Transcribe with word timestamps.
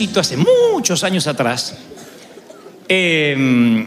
muchachito, 0.00 0.20
hace 0.20 0.36
muchos 0.38 1.04
años 1.04 1.26
atrás, 1.26 1.74
eh, 2.88 3.86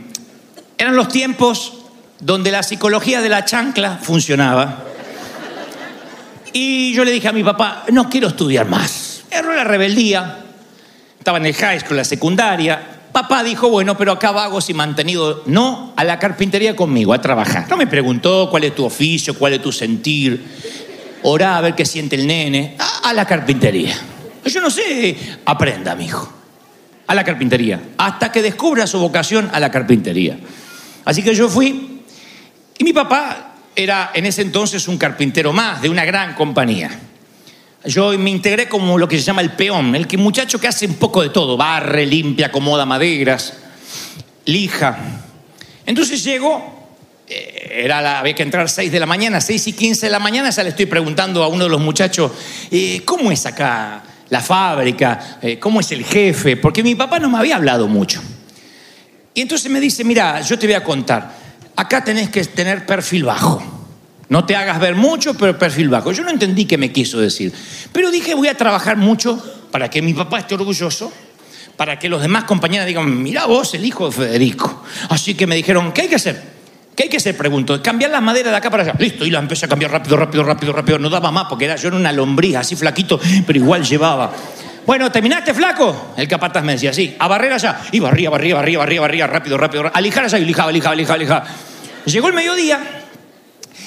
eran 0.77 0.95
los 0.95 1.07
tiempos 1.07 1.73
donde 2.19 2.51
la 2.51 2.61
psicología 2.61 3.19
de 3.19 3.29
la 3.29 3.45
chancla 3.45 3.97
funcionaba. 3.97 4.83
Y 6.53 6.93
yo 6.93 7.03
le 7.03 7.11
dije 7.11 7.29
a 7.29 7.31
mi 7.31 7.43
papá, 7.43 7.85
no 7.91 8.09
quiero 8.09 8.27
estudiar 8.27 8.67
más. 8.67 9.23
Erró 9.31 9.55
la 9.55 9.63
rebeldía. 9.63 10.37
Estaba 11.17 11.39
en 11.39 11.47
el 11.47 11.55
high 11.55 11.79
school, 11.79 11.97
la 11.97 12.03
secundaria. 12.03 12.99
Papá 13.11 13.43
dijo, 13.43 13.69
bueno, 13.69 13.97
pero 13.97 14.11
acá 14.11 14.31
vagos 14.31 14.69
y 14.69 14.75
mantenido, 14.75 15.41
no 15.47 15.93
a 15.95 16.03
la 16.03 16.19
carpintería 16.19 16.75
conmigo, 16.75 17.13
a 17.13 17.21
trabajar. 17.21 17.65
No 17.69 17.77
me 17.77 17.87
preguntó 17.87 18.49
cuál 18.51 18.65
es 18.65 18.75
tu 18.75 18.85
oficio, 18.85 19.35
cuál 19.35 19.53
es 19.53 19.63
tu 19.63 19.71
sentir. 19.71 20.45
Orá 21.23 21.57
a 21.57 21.61
ver 21.61 21.73
qué 21.73 21.85
siente 21.85 22.15
el 22.15 22.27
nene. 22.27 22.75
A, 22.77 23.09
a 23.09 23.13
la 23.13 23.25
carpintería. 23.25 24.12
Yo 24.45 24.61
no 24.61 24.69
sé, 24.69 25.15
aprenda, 25.45 25.95
mijo. 25.95 26.31
A 27.07 27.15
la 27.15 27.23
carpintería. 27.23 27.81
Hasta 27.97 28.31
que 28.31 28.41
descubra 28.41 28.87
su 28.87 28.99
vocación 28.99 29.49
a 29.53 29.59
la 29.59 29.71
carpintería. 29.71 30.37
Así 31.05 31.21
que 31.21 31.35
yo 31.35 31.49
fui. 31.49 32.01
Y 32.77 32.83
mi 32.83 32.93
papá 32.93 33.55
era 33.75 34.11
en 34.13 34.25
ese 34.25 34.41
entonces 34.41 34.87
un 34.87 34.97
carpintero 34.97 35.53
más 35.53 35.81
de 35.81 35.89
una 35.89 36.05
gran 36.05 36.35
compañía. 36.35 36.91
Yo 37.85 38.17
me 38.17 38.29
integré 38.29 38.69
como 38.69 38.97
lo 38.97 39.07
que 39.07 39.17
se 39.17 39.23
llama 39.23 39.41
el 39.41 39.51
peón, 39.51 39.95
el 39.95 40.07
que 40.07 40.17
muchacho 40.17 40.59
que 40.59 40.67
hace 40.67 40.85
un 40.85 40.95
poco 40.95 41.21
de 41.21 41.29
todo, 41.29 41.57
barre, 41.57 42.05
limpia, 42.05 42.47
acomoda 42.47 42.85
maderas, 42.85 43.53
lija. 44.45 44.97
Entonces 45.85 46.23
llego, 46.23 46.87
eh, 47.27 47.81
era 47.83 48.01
la, 48.01 48.19
había 48.19 48.35
que 48.35 48.43
entrar 48.43 48.69
6 48.69 48.89
de 48.89 48.99
la 49.01 49.05
mañana, 49.05 49.41
6 49.41 49.67
y 49.67 49.73
15 49.73 50.05
de 50.05 50.11
la 50.11 50.19
mañana, 50.19 50.49
ya 50.49 50.63
le 50.63 50.69
estoy 50.69 50.85
preguntando 50.85 51.43
a 51.43 51.47
uno 51.47 51.65
de 51.65 51.69
los 51.69 51.81
muchachos, 51.81 52.31
eh, 52.71 53.01
¿cómo 53.03 53.33
es 53.33 53.45
acá 53.45 54.01
la 54.33 54.41
fábrica? 54.41 55.37
Eh, 55.43 55.59
¿Cómo 55.59 55.79
es 55.79 55.91
el 55.91 56.03
jefe? 56.03 56.57
Porque 56.57 56.81
mi 56.81 56.95
papá 56.95 57.19
no 57.19 57.29
me 57.29 57.37
había 57.37 57.55
hablado 57.55 57.87
mucho. 57.87 58.19
Y 59.35 59.41
entonces 59.41 59.71
me 59.71 59.79
dice, 59.79 60.03
mira, 60.03 60.41
yo 60.41 60.57
te 60.57 60.65
voy 60.65 60.73
a 60.73 60.83
contar, 60.83 61.35
acá 61.75 62.03
tenés 62.03 62.29
que 62.29 62.43
tener 62.43 62.83
perfil 62.85 63.25
bajo. 63.25 63.63
No 64.29 64.43
te 64.45 64.55
hagas 64.55 64.79
ver 64.79 64.95
mucho, 64.95 65.35
pero 65.35 65.57
perfil 65.59 65.89
bajo. 65.89 66.11
Yo 66.11 66.23
no 66.23 66.31
entendí 66.31 66.65
qué 66.65 66.79
me 66.79 66.91
quiso 66.91 67.19
decir. 67.19 67.53
Pero 67.91 68.09
dije, 68.09 68.33
voy 68.33 68.47
a 68.47 68.57
trabajar 68.57 68.97
mucho 68.97 69.37
para 69.71 69.89
que 69.89 70.01
mi 70.01 70.15
papá 70.15 70.39
esté 70.39 70.55
orgulloso, 70.55 71.13
para 71.77 71.99
que 71.99 72.09
los 72.09 72.19
demás 72.19 72.45
compañeros 72.45 72.87
digan, 72.87 73.21
mira 73.21 73.45
vos, 73.45 73.75
el 73.75 73.85
hijo 73.85 74.07
de 74.09 74.13
Federico. 74.13 74.83
Así 75.09 75.35
que 75.35 75.45
me 75.45 75.55
dijeron, 75.55 75.91
¿qué 75.91 76.01
hay 76.01 76.07
que 76.07 76.15
hacer? 76.15 76.41
¿Qué 76.95 77.03
hay 77.03 77.09
que 77.09 77.17
hacer? 77.17 77.35
Pregunto. 77.35 77.81
Cambiar 77.81 78.11
las 78.11 78.21
maderas 78.21 78.51
de 78.51 78.57
acá 78.57 78.69
para 78.69 78.83
allá. 78.83 78.93
Listo, 78.99 79.25
y 79.25 79.31
la 79.31 79.39
empecé 79.39 79.65
a 79.65 79.69
cambiar 79.69 79.91
rápido, 79.91 80.15
rápido, 80.15 80.43
rápido, 80.43 80.73
rápido. 80.73 80.99
No 80.99 81.09
daba 81.09 81.31
más 81.31 81.45
porque 81.49 81.65
era, 81.65 81.75
yo 81.75 81.87
era 81.87 81.97
una 81.97 82.11
lombriz, 82.11 82.55
así 82.55 82.75
flaquito, 82.75 83.19
pero 83.47 83.57
igual 83.57 83.83
llevaba. 83.83 84.31
Bueno, 84.85 85.11
¿terminaste, 85.11 85.53
flaco? 85.53 86.13
El 86.17 86.27
capataz 86.27 86.63
me 86.63 86.73
decía, 86.73 86.93
sí, 86.93 87.15
a 87.17 87.27
barrer 87.27 87.53
allá. 87.53 87.79
Y 87.91 87.99
barría, 87.99 88.29
barría, 88.29 88.55
barría, 88.55 88.79
barría, 88.79 89.01
barría, 89.01 89.27
rápido, 89.27 89.57
rápido. 89.57 89.89
A 89.91 90.01
lijar 90.01 90.25
allá 90.25 90.37
y 90.37 90.45
lijaba, 90.45 90.71
lijaba, 90.71 90.95
lijaba, 90.95 91.17
lijaba. 91.17 91.45
Llegó 92.05 92.27
el 92.27 92.33
mediodía 92.33 92.79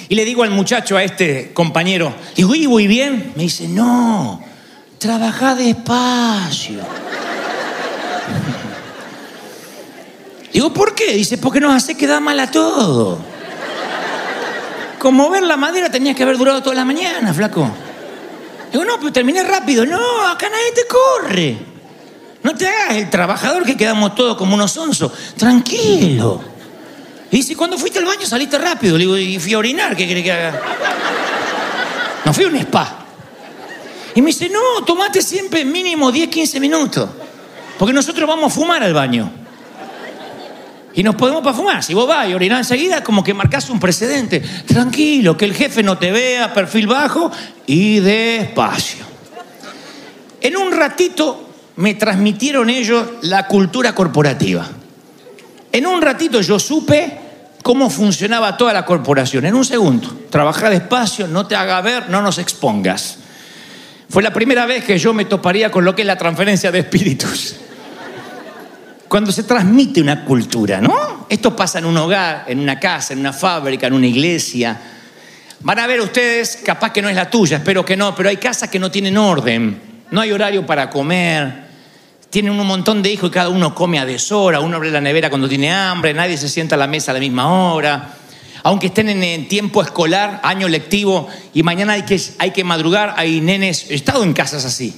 y 0.09 0.15
le 0.15 0.25
digo 0.25 0.43
al 0.43 0.49
muchacho, 0.49 0.97
a 0.97 1.03
este 1.03 1.51
compañero, 1.53 2.13
digo, 2.35 2.55
¿y 2.55 2.65
voy 2.65 2.87
bien? 2.87 3.33
Me 3.35 3.43
dice, 3.43 3.67
no, 3.67 4.41
trabaja 4.97 5.53
despacio. 5.53 6.79
Digo, 10.53 10.73
¿por 10.73 10.95
qué? 10.95 11.13
Dice, 11.13 11.37
porque 11.37 11.59
nos 11.59 11.73
hace 11.73 11.95
quedar 11.95 12.21
mal 12.21 12.39
a 12.39 12.49
todo. 12.49 13.19
Como 14.99 15.29
ver 15.29 15.43
la 15.43 15.57
madera 15.57 15.91
tenías 15.91 16.15
que 16.15 16.23
haber 16.23 16.37
durado 16.37 16.61
toda 16.61 16.75
la 16.75 16.85
mañana, 16.85 17.33
flaco. 17.33 17.69
Digo, 18.71 18.83
no, 18.83 18.97
pero 18.97 19.11
terminé 19.11 19.43
rápido. 19.43 19.85
No, 19.85 20.27
acá 20.27 20.49
nadie 20.49 20.71
te 20.73 20.81
corre. 20.87 21.57
No 22.43 22.55
te 22.55 22.67
hagas 22.67 22.95
el 22.95 23.09
trabajador 23.09 23.63
que 23.63 23.77
quedamos 23.77 24.15
todos 24.15 24.37
como 24.37 24.55
unos 24.55 24.75
onzos. 24.77 25.11
Tranquilo. 25.37 26.41
Y 27.29 27.37
dice, 27.37 27.55
cuando 27.55 27.77
fuiste 27.77 27.99
al 27.99 28.05
baño 28.05 28.25
saliste 28.25 28.57
rápido. 28.57 28.97
Le 28.97 29.03
digo, 29.03 29.17
y 29.17 29.39
fui 29.39 29.53
a 29.53 29.57
orinar, 29.59 29.95
¿qué 29.95 30.07
querés 30.07 30.23
que 30.23 30.31
haga? 30.31 30.61
No 32.25 32.33
fui 32.33 32.45
a 32.45 32.47
un 32.47 32.55
spa. 32.55 33.05
Y 34.15 34.21
me 34.21 34.27
dice, 34.27 34.49
no, 34.49 34.83
tomate 34.83 35.21
siempre 35.21 35.63
mínimo 35.63 36.11
10, 36.11 36.29
15 36.29 36.59
minutos. 36.59 37.09
Porque 37.77 37.93
nosotros 37.93 38.27
vamos 38.27 38.51
a 38.51 38.55
fumar 38.55 38.81
al 38.81 38.93
baño. 38.93 39.31
Y 40.97 41.03
nos 41.03 41.13
podemos 41.13 41.43
para 41.43 41.55
fumar. 41.55 41.83
Si 41.83 41.93
vos 41.93 42.07
vas 42.07 42.27
y 42.27 42.33
orinás 42.33 42.71
enseguida, 42.71 43.03
como 43.03 43.23
que 43.23 43.31
marcás 43.31 43.69
un 43.69 43.79
precedente. 43.79 44.39
Tranquilo, 44.39 45.37
que 45.37 45.45
el 45.45 45.53
jefe 45.53 45.83
no 45.83 45.99
te 45.99 46.11
vea, 46.11 46.51
perfil 46.55 46.87
bajo 46.87 47.31
y 47.67 47.99
despacio. 47.99 49.05
En 50.41 50.57
un 50.57 50.71
ratito 50.71 51.49
me 51.75 51.93
transmitieron 51.93 52.71
ellos 52.71 53.05
la 53.21 53.45
cultura 53.45 53.93
corporativa. 53.93 54.67
En 55.71 55.85
un 55.85 56.01
ratito 56.01 56.41
yo 56.41 56.57
supe 56.57 57.19
cómo 57.61 57.91
funcionaba 57.91 58.57
toda 58.57 58.73
la 58.73 58.83
corporación. 58.83 59.45
En 59.45 59.53
un 59.53 59.65
segundo. 59.65 60.21
Trabaja 60.31 60.67
despacio, 60.67 61.27
no 61.27 61.45
te 61.45 61.55
haga 61.55 61.79
ver, 61.81 62.09
no 62.09 62.23
nos 62.23 62.39
expongas. 62.39 63.19
Fue 64.09 64.23
la 64.23 64.33
primera 64.33 64.65
vez 64.65 64.83
que 64.83 64.97
yo 64.97 65.13
me 65.13 65.25
toparía 65.25 65.69
con 65.69 65.85
lo 65.85 65.93
que 65.93 66.01
es 66.01 66.07
la 66.07 66.17
transferencia 66.17 66.71
de 66.71 66.79
espíritus. 66.79 67.57
Cuando 69.07 69.31
se 69.31 69.43
transmite 69.43 70.01
una 70.01 70.25
cultura, 70.25 70.81
¿no? 70.81 71.25
Esto 71.29 71.55
pasa 71.55 71.79
en 71.79 71.85
un 71.85 71.97
hogar, 71.97 72.45
en 72.47 72.59
una 72.59 72.79
casa, 72.79 73.13
en 73.13 73.19
una 73.19 73.33
fábrica, 73.33 73.87
en 73.87 73.93
una 73.93 74.07
iglesia. 74.07 74.79
Van 75.61 75.79
a 75.79 75.87
ver 75.87 76.01
ustedes, 76.01 76.59
capaz 76.63 76.91
que 76.91 77.01
no 77.01 77.09
es 77.09 77.15
la 77.15 77.29
tuya, 77.29 77.57
espero 77.57 77.83
que 77.83 77.97
no, 77.97 78.13
pero 78.13 78.29
hay 78.29 78.37
casas 78.37 78.69
que 78.69 78.79
no 78.79 78.91
tienen 78.91 79.17
orden. 79.17 79.87
No 80.11 80.21
hay 80.21 80.31
horario 80.31 80.65
para 80.65 80.89
comer. 80.89 81.67
Tienen 82.29 82.51
un 82.51 82.67
montón 82.67 83.01
de 83.01 83.11
hijos 83.11 83.29
y 83.29 83.33
cada 83.33 83.49
uno 83.49 83.73
come 83.73 83.99
a 83.99 84.05
deshora. 84.05 84.59
Uno 84.59 84.77
abre 84.77 84.91
la 84.91 85.01
nevera 85.01 85.29
cuando 85.29 85.49
tiene 85.49 85.71
hambre. 85.71 86.13
Nadie 86.13 86.37
se 86.37 86.49
sienta 86.49 86.75
a 86.75 86.77
la 86.77 86.87
mesa 86.87 87.11
a 87.11 87.13
la 87.13 87.19
misma 87.19 87.71
hora. 87.73 88.13
Aunque 88.63 88.87
estén 88.87 89.09
en, 89.09 89.47
tiempo 89.47 89.81
escolar, 89.81 90.41
año 90.43 90.67
lectivo, 90.67 91.27
y 91.53 91.63
mañana 91.63 91.93
hay 91.93 92.03
que, 92.03 92.21
hay 92.39 92.51
que 92.51 92.63
madrugar, 92.63 93.13
hay 93.17 93.39
nenes. 93.39 93.89
He 93.89 93.95
estado 93.95 94.23
en 94.23 94.33
casas 94.33 94.65
así. 94.65 94.95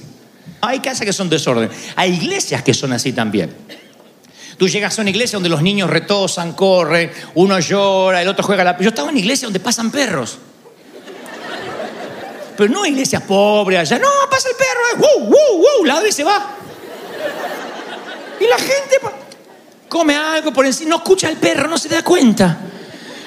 Hay 0.60 0.80
casas 0.80 1.06
que 1.06 1.12
son 1.12 1.28
desorden. 1.28 1.70
Hay 1.96 2.14
iglesias 2.14 2.62
que 2.62 2.74
son 2.74 2.92
así 2.92 3.12
también. 3.12 3.54
Tú 4.60 4.68
llegas 4.68 4.98
a 4.98 5.00
una 5.00 5.08
iglesia 5.08 5.36
donde 5.36 5.48
los 5.48 5.62
niños 5.62 5.88
retosan, 5.88 6.52
corren, 6.52 7.10
uno 7.34 7.58
llora, 7.60 8.20
el 8.20 8.28
otro 8.28 8.44
juega 8.44 8.62
la... 8.62 8.78
Yo 8.78 8.90
estaba 8.90 9.08
en 9.08 9.14
una 9.14 9.20
iglesia 9.20 9.46
donde 9.46 9.58
pasan 9.58 9.90
perros. 9.90 10.36
Pero 12.58 12.70
no 12.70 12.84
iglesias 12.84 13.22
pobres 13.22 13.80
allá. 13.80 13.98
No, 13.98 14.06
pasa 14.30 14.50
el 14.50 14.56
perro. 14.56 14.80
eh, 14.92 14.96
¡Wow, 14.98 15.28
wow, 15.30 15.62
wow! 15.62 15.84
Ladra 15.86 16.06
y 16.06 16.12
se 16.12 16.24
va. 16.24 16.56
Y 18.38 18.46
la 18.46 18.58
gente 18.58 18.98
come 19.88 20.14
algo 20.14 20.52
por 20.52 20.66
encima. 20.66 20.90
No 20.90 20.96
escucha 20.96 21.28
al 21.28 21.38
perro, 21.38 21.66
no 21.66 21.78
se 21.78 21.88
da 21.88 22.02
cuenta. 22.02 22.60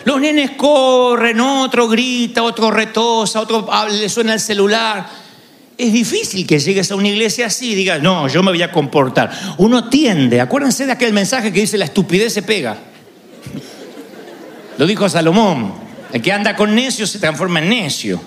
Los 0.04 0.22
nenes 0.22 0.52
corren, 0.52 1.42
otro 1.42 1.88
grita, 1.88 2.44
otro 2.44 2.70
retosa, 2.70 3.40
otro 3.40 3.68
habla, 3.74 3.96
le 3.96 4.08
suena 4.08 4.36
el 4.36 4.40
celular. 4.40 5.23
Es 5.78 5.92
difícil 5.92 6.46
que 6.46 6.60
llegues 6.60 6.92
a 6.92 6.96
una 6.96 7.08
iglesia 7.08 7.48
así 7.48 7.72
y 7.72 7.76
digas, 7.76 8.02
no, 8.02 8.28
yo 8.28 8.44
me 8.44 8.52
voy 8.52 8.62
a 8.62 8.72
comportar. 8.72 9.32
Uno 9.58 9.90
tiende, 9.90 10.40
acuérdense 10.40 10.86
de 10.86 10.92
aquel 10.92 11.14
mensaje 11.14 11.52
que 11.52 11.62
dice, 11.62 11.78
la 11.78 11.86
estupidez 11.86 12.34
se 12.34 12.44
pega. 12.44 12.78
Lo 14.78 14.86
dijo 14.86 15.10
Salomón. 15.10 15.74
El 16.12 16.22
que 16.22 16.32
anda 16.32 16.56
con 16.56 16.76
necio 16.76 17.08
se 17.08 17.18
transforma 17.18 17.60
en 17.60 17.70
necio. 17.70 18.22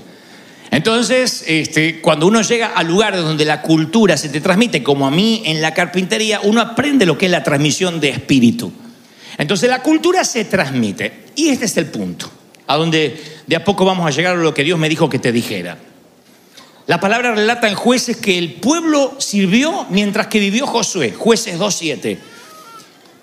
Entonces, 0.73 1.45
este, 1.47 2.01
cuando 2.01 2.27
uno 2.27 2.43
llega 2.43 2.73
a 2.75 2.83
lugares 2.83 3.21
donde 3.21 3.45
la 3.45 3.63
cultura 3.63 4.17
se 4.17 4.29
te 4.29 4.41
transmite, 4.41 4.83
como 4.83 5.07
a 5.07 5.11
mí 5.13 5.43
en 5.47 5.63
la 5.63 5.73
carpintería, 5.73 6.41
uno 6.43 6.61
aprende 6.61 7.07
lo 7.07 7.17
que 7.17 7.27
es 7.27 7.33
la 7.33 7.45
transmisión 7.45 8.01
de 8.01 8.09
espíritu. 8.09 8.73
Entonces 9.39 9.71
la 9.71 9.83
cultura 9.83 10.25
se 10.25 10.45
transmite. 10.45 11.27
Y 11.37 11.49
este 11.49 11.67
es 11.67 11.77
el 11.77 11.87
punto, 11.87 12.29
a 12.67 12.77
donde 12.77 13.23
de 13.47 13.57
a 13.57 13.65
poco 13.65 13.85
vamos 13.85 14.07
a 14.07 14.11
llegar 14.11 14.35
a 14.35 14.41
lo 14.41 14.53
que 14.53 14.65
Dios 14.65 14.79
me 14.79 14.89
dijo 14.89 15.09
que 15.09 15.21
te 15.21 15.31
dijera. 15.31 15.79
La 16.87 17.01
palabra 17.01 17.35
relata 17.35 17.69
en 17.69 17.75
jueces 17.75 18.17
que 18.17 18.39
el 18.39 18.55
pueblo 18.55 19.17
sirvió 19.19 19.87
mientras 19.91 20.29
que 20.29 20.39
vivió 20.39 20.67
Josué, 20.67 21.13
jueces 21.13 21.59
2.7. 21.59 22.19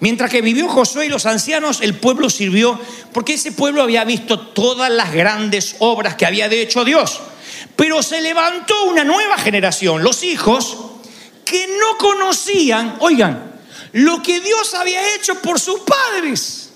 Mientras 0.02 0.30
que 0.30 0.42
vivió 0.42 0.68
Josué 0.68 1.06
y 1.06 1.10
los 1.10 1.26
ancianos, 1.26 1.80
el 1.80 1.94
pueblo 1.94 2.30
sirvió 2.30 2.78
porque 3.14 3.36
ese 3.36 3.54
pueblo 3.54 3.82
había 3.82 4.04
visto 4.04 4.38
todas 4.38 4.92
las 4.92 5.14
grandes 5.14 5.78
obras 5.80 6.16
que 6.16 6.26
había 6.26 6.48
hecho 6.48 6.84
Dios. 6.84 7.22
Pero 7.78 8.04
se 8.04 8.20
levantó 8.20 8.84
una 8.84 9.06
nueva 9.06 9.38
generación, 9.38 10.04
los 10.04 10.24
hijos, 10.24 10.78
que 11.46 11.66
no 11.68 11.98
conocían, 11.98 12.98
oigan, 13.00 13.54
lo 13.94 14.22
que 14.22 14.42
Dios 14.42 14.74
había 14.74 15.16
hecho 15.16 15.42
por 15.42 15.58
sus 15.58 15.80
padres. 15.80 16.72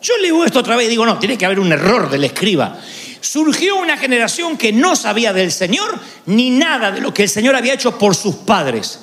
Yo 0.00 0.16
leo 0.18 0.44
esto 0.44 0.60
otra 0.60 0.76
vez 0.76 0.86
y 0.86 0.90
digo, 0.90 1.04
no, 1.04 1.18
tiene 1.18 1.36
que 1.36 1.46
haber 1.46 1.58
un 1.58 1.72
error 1.72 2.08
del 2.08 2.22
escriba. 2.22 2.78
Surgió 3.20 3.76
una 3.76 3.96
generación 3.96 4.56
que 4.56 4.72
no 4.72 4.94
sabía 4.94 5.32
del 5.32 5.50
Señor 5.50 5.98
ni 6.26 6.50
nada 6.50 6.90
de 6.90 7.00
lo 7.00 7.12
que 7.12 7.24
el 7.24 7.28
Señor 7.28 7.56
había 7.56 7.74
hecho 7.74 7.98
por 7.98 8.14
sus 8.14 8.36
padres. 8.36 9.00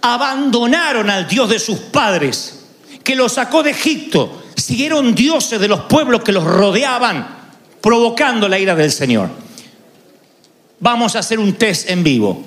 Abandonaron 0.00 1.10
al 1.10 1.28
Dios 1.28 1.50
de 1.50 1.58
sus 1.58 1.78
padres, 1.78 2.64
que 3.04 3.14
los 3.14 3.32
sacó 3.32 3.62
de 3.62 3.70
Egipto. 3.70 4.44
Siguieron 4.56 5.14
dioses 5.14 5.60
de 5.60 5.68
los 5.68 5.80
pueblos 5.80 6.22
que 6.22 6.32
los 6.32 6.44
rodeaban, 6.44 7.38
provocando 7.80 8.48
la 8.48 8.58
ira 8.58 8.74
del 8.74 8.90
Señor. 8.90 9.30
Vamos 10.78 11.14
a 11.14 11.18
hacer 11.18 11.38
un 11.38 11.54
test 11.54 11.90
en 11.90 12.02
vivo. 12.02 12.42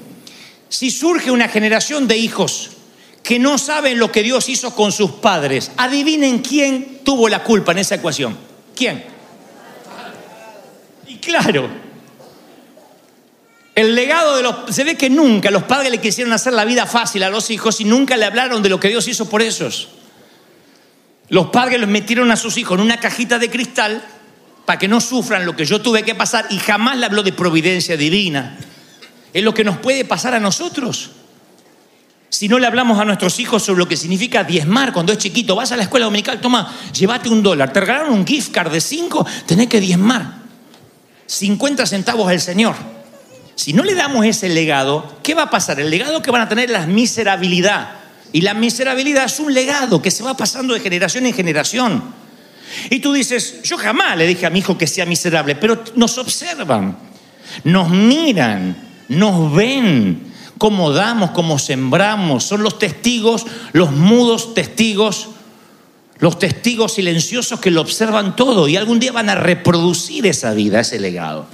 Si 0.70 0.90
surge 0.90 1.30
una 1.30 1.48
generación 1.48 2.08
de 2.08 2.18
hijos 2.18 2.72
que 3.22 3.38
no 3.38 3.58
saben 3.58 4.00
lo 4.00 4.12
que 4.12 4.24
Dios 4.24 4.50
hizo 4.50 4.74
con 4.76 4.92
sus 4.92 5.12
padres, 5.12 5.72
adivinen 5.78 6.40
quién 6.40 7.02
tuvo 7.04 7.30
la 7.30 7.44
culpa 7.44 7.72
en 7.72 7.78
esa 7.78 7.96
ecuación. 7.96 8.36
¿Quién? 8.76 9.13
Claro, 11.26 11.70
el 13.76 13.96
legado 13.96 14.36
de 14.36 14.44
los... 14.44 14.56
Se 14.70 14.84
ve 14.84 14.96
que 14.96 15.10
nunca 15.10 15.50
los 15.50 15.64
padres 15.64 15.92
le 15.92 16.00
quisieron 16.00 16.34
hacer 16.34 16.54
la 16.54 16.66
vida 16.66 16.86
fácil 16.86 17.24
a 17.24 17.30
los 17.30 17.50
hijos 17.50 17.82
y 17.82 17.86
nunca 17.86 18.18
le 18.18 18.26
hablaron 18.26 18.62
de 18.62 18.70
lo 18.70 18.80
que 18.80 18.90
Dios 18.90 19.08
hizo 19.08 19.30
por 19.30 19.42
esos. 19.42 19.90
Los 21.30 21.48
padres 21.48 21.80
los 21.80 21.90
metieron 21.90 22.30
a 22.32 22.36
sus 22.36 22.58
hijos 22.58 22.78
en 22.78 22.84
una 22.84 23.00
cajita 23.00 23.40
de 23.40 23.50
cristal 23.50 24.04
para 24.66 24.78
que 24.78 24.88
no 24.88 25.02
sufran 25.02 25.46
lo 25.46 25.56
que 25.56 25.66
yo 25.66 25.82
tuve 25.82 26.04
que 26.04 26.14
pasar 26.14 26.46
y 26.50 26.60
jamás 26.60 26.98
le 26.98 27.06
habló 27.06 27.24
de 27.24 27.34
providencia 27.34 27.98
divina. 27.98 28.58
Es 29.34 29.44
lo 29.44 29.54
que 29.54 29.64
nos 29.64 29.78
puede 29.78 30.06
pasar 30.06 30.36
a 30.36 30.40
nosotros. 30.40 31.12
Si 32.30 32.48
no 32.48 32.60
le 32.60 32.68
hablamos 32.68 33.00
a 33.00 33.06
nuestros 33.06 33.40
hijos 33.40 33.64
sobre 33.64 33.80
lo 33.80 33.88
que 33.88 33.98
significa 33.98 34.44
diezmar 34.44 34.94
cuando 34.94 35.12
es 35.12 35.18
chiquito, 35.18 35.56
vas 35.56 35.72
a 35.72 35.78
la 35.78 35.84
escuela 35.84 36.06
dominical, 36.06 36.40
toma, 36.40 36.72
llévate 36.94 37.30
un 37.30 37.42
dólar, 37.42 37.74
te 37.74 37.80
regalaron 37.80 38.14
un 38.14 38.26
gift 38.26 38.52
card 38.52 38.72
de 38.72 38.82
cinco, 38.82 39.26
tenés 39.46 39.68
que 39.68 39.80
diezmar. 39.80 40.43
50 41.34 41.86
centavos 41.88 42.30
al 42.30 42.40
Señor. 42.40 42.76
Si 43.56 43.74
no 43.74 43.84
le 43.84 43.96
damos 43.96 44.26
ese 44.26 44.50
legado, 44.50 45.18
¿qué 45.24 45.34
va 45.34 45.44
a 45.44 45.50
pasar? 45.50 45.80
El 45.80 45.90
legado 45.90 46.22
que 46.22 46.32
van 46.32 46.42
a 46.42 46.50
tener 46.50 46.66
es 46.66 46.72
la 46.72 46.86
miserabilidad. 46.86 47.90
Y 48.32 48.42
la 48.42 48.54
miserabilidad 48.54 49.26
es 49.26 49.40
un 49.40 49.54
legado 49.54 50.02
que 50.02 50.12
se 50.12 50.24
va 50.24 50.38
pasando 50.38 50.74
de 50.74 50.80
generación 50.80 51.26
en 51.26 51.34
generación. 51.34 52.04
Y 52.90 53.00
tú 53.00 53.14
dices, 53.14 53.62
yo 53.64 53.78
jamás 53.78 54.18
le 54.18 54.28
dije 54.28 54.46
a 54.46 54.50
mi 54.50 54.60
hijo 54.60 54.78
que 54.78 54.88
sea 54.88 55.06
miserable, 55.06 55.56
pero 55.56 55.84
nos 55.96 56.18
observan, 56.18 56.98
nos 57.64 57.90
miran, 57.90 58.76
nos 59.10 59.54
ven, 59.54 60.32
cómo 60.58 60.92
damos, 60.92 61.32
cómo 61.32 61.60
sembramos. 61.60 62.44
Son 62.44 62.64
los 62.64 62.80
testigos, 62.80 63.46
los 63.72 63.92
mudos 63.92 64.54
testigos, 64.54 65.30
los 66.24 66.40
testigos 66.40 66.94
silenciosos 66.94 67.60
que 67.60 67.70
lo 67.70 67.82
observan 67.82 68.34
todo 68.34 68.70
y 68.70 68.78
algún 68.78 68.98
día 68.98 69.12
van 69.12 69.28
a 69.28 69.36
reproducir 69.36 70.26
esa 70.26 70.54
vida, 70.54 70.80
ese 70.80 70.98
legado. 70.98 71.46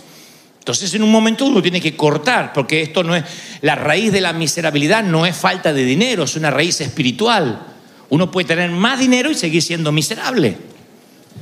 Entonces 0.60 0.94
en 0.94 1.02
un 1.02 1.12
momento 1.12 1.46
uno 1.46 1.60
tiene 1.60 1.82
que 1.82 1.96
cortar, 1.96 2.54
porque 2.54 2.84
esto 2.84 3.04
no 3.04 3.16
es, 3.16 3.24
la 3.62 3.74
raíz 3.74 4.12
de 4.12 4.22
la 4.22 4.32
miserabilidad 4.32 5.04
no 5.04 5.26
es 5.26 5.36
falta 5.36 5.74
de 5.74 5.84
dinero, 5.84 6.26
es 6.26 6.36
una 6.36 6.52
raíz 6.52 6.82
espiritual. 6.82 7.66
Uno 8.10 8.30
puede 8.30 8.50
tener 8.50 8.70
más 8.70 9.00
dinero 9.00 9.32
y 9.32 9.34
seguir 9.34 9.64
siendo 9.64 9.92
miserable. 9.92 10.56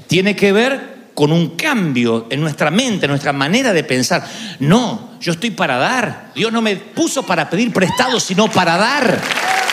Tiene 0.07 0.33
que 0.33 0.53
ver 0.53 1.09
con 1.13 1.33
un 1.33 1.57
cambio 1.57 2.27
en 2.29 2.39
nuestra 2.39 2.71
mente, 2.71 3.07
en 3.07 3.09
nuestra 3.09 3.33
manera 3.33 3.74
de 3.74 3.83
pensar. 3.83 4.25
No, 4.59 5.18
yo 5.19 5.33
estoy 5.33 5.51
para 5.51 5.75
dar. 5.75 6.31
Dios 6.33 6.53
no 6.53 6.62
me 6.62 6.77
puso 6.77 7.24
para 7.24 7.50
pedir 7.50 7.74
prestado, 7.74 8.21
sino 8.21 8.50
para 8.50 8.77
dar. 8.77 9.66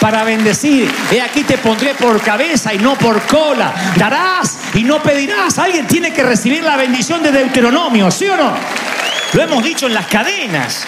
Para 0.00 0.24
bendecir. 0.24 0.90
He 1.10 1.20
aquí 1.20 1.42
te 1.44 1.58
pondré 1.58 1.94
por 1.94 2.20
cabeza 2.20 2.72
y 2.72 2.78
no 2.78 2.96
por 2.96 3.20
cola. 3.22 3.74
Darás 3.96 4.58
y 4.74 4.84
no 4.84 5.02
pedirás. 5.02 5.58
Alguien 5.58 5.86
tiene 5.86 6.12
que 6.12 6.22
recibir 6.22 6.62
la 6.62 6.76
bendición 6.76 7.22
de 7.22 7.32
Deuteronomio, 7.32 8.10
¿sí 8.10 8.26
o 8.26 8.36
no? 8.36 8.52
Lo 9.32 9.42
hemos 9.42 9.62
dicho 9.62 9.86
en 9.86 9.94
las 9.94 10.06
cadenas. 10.06 10.86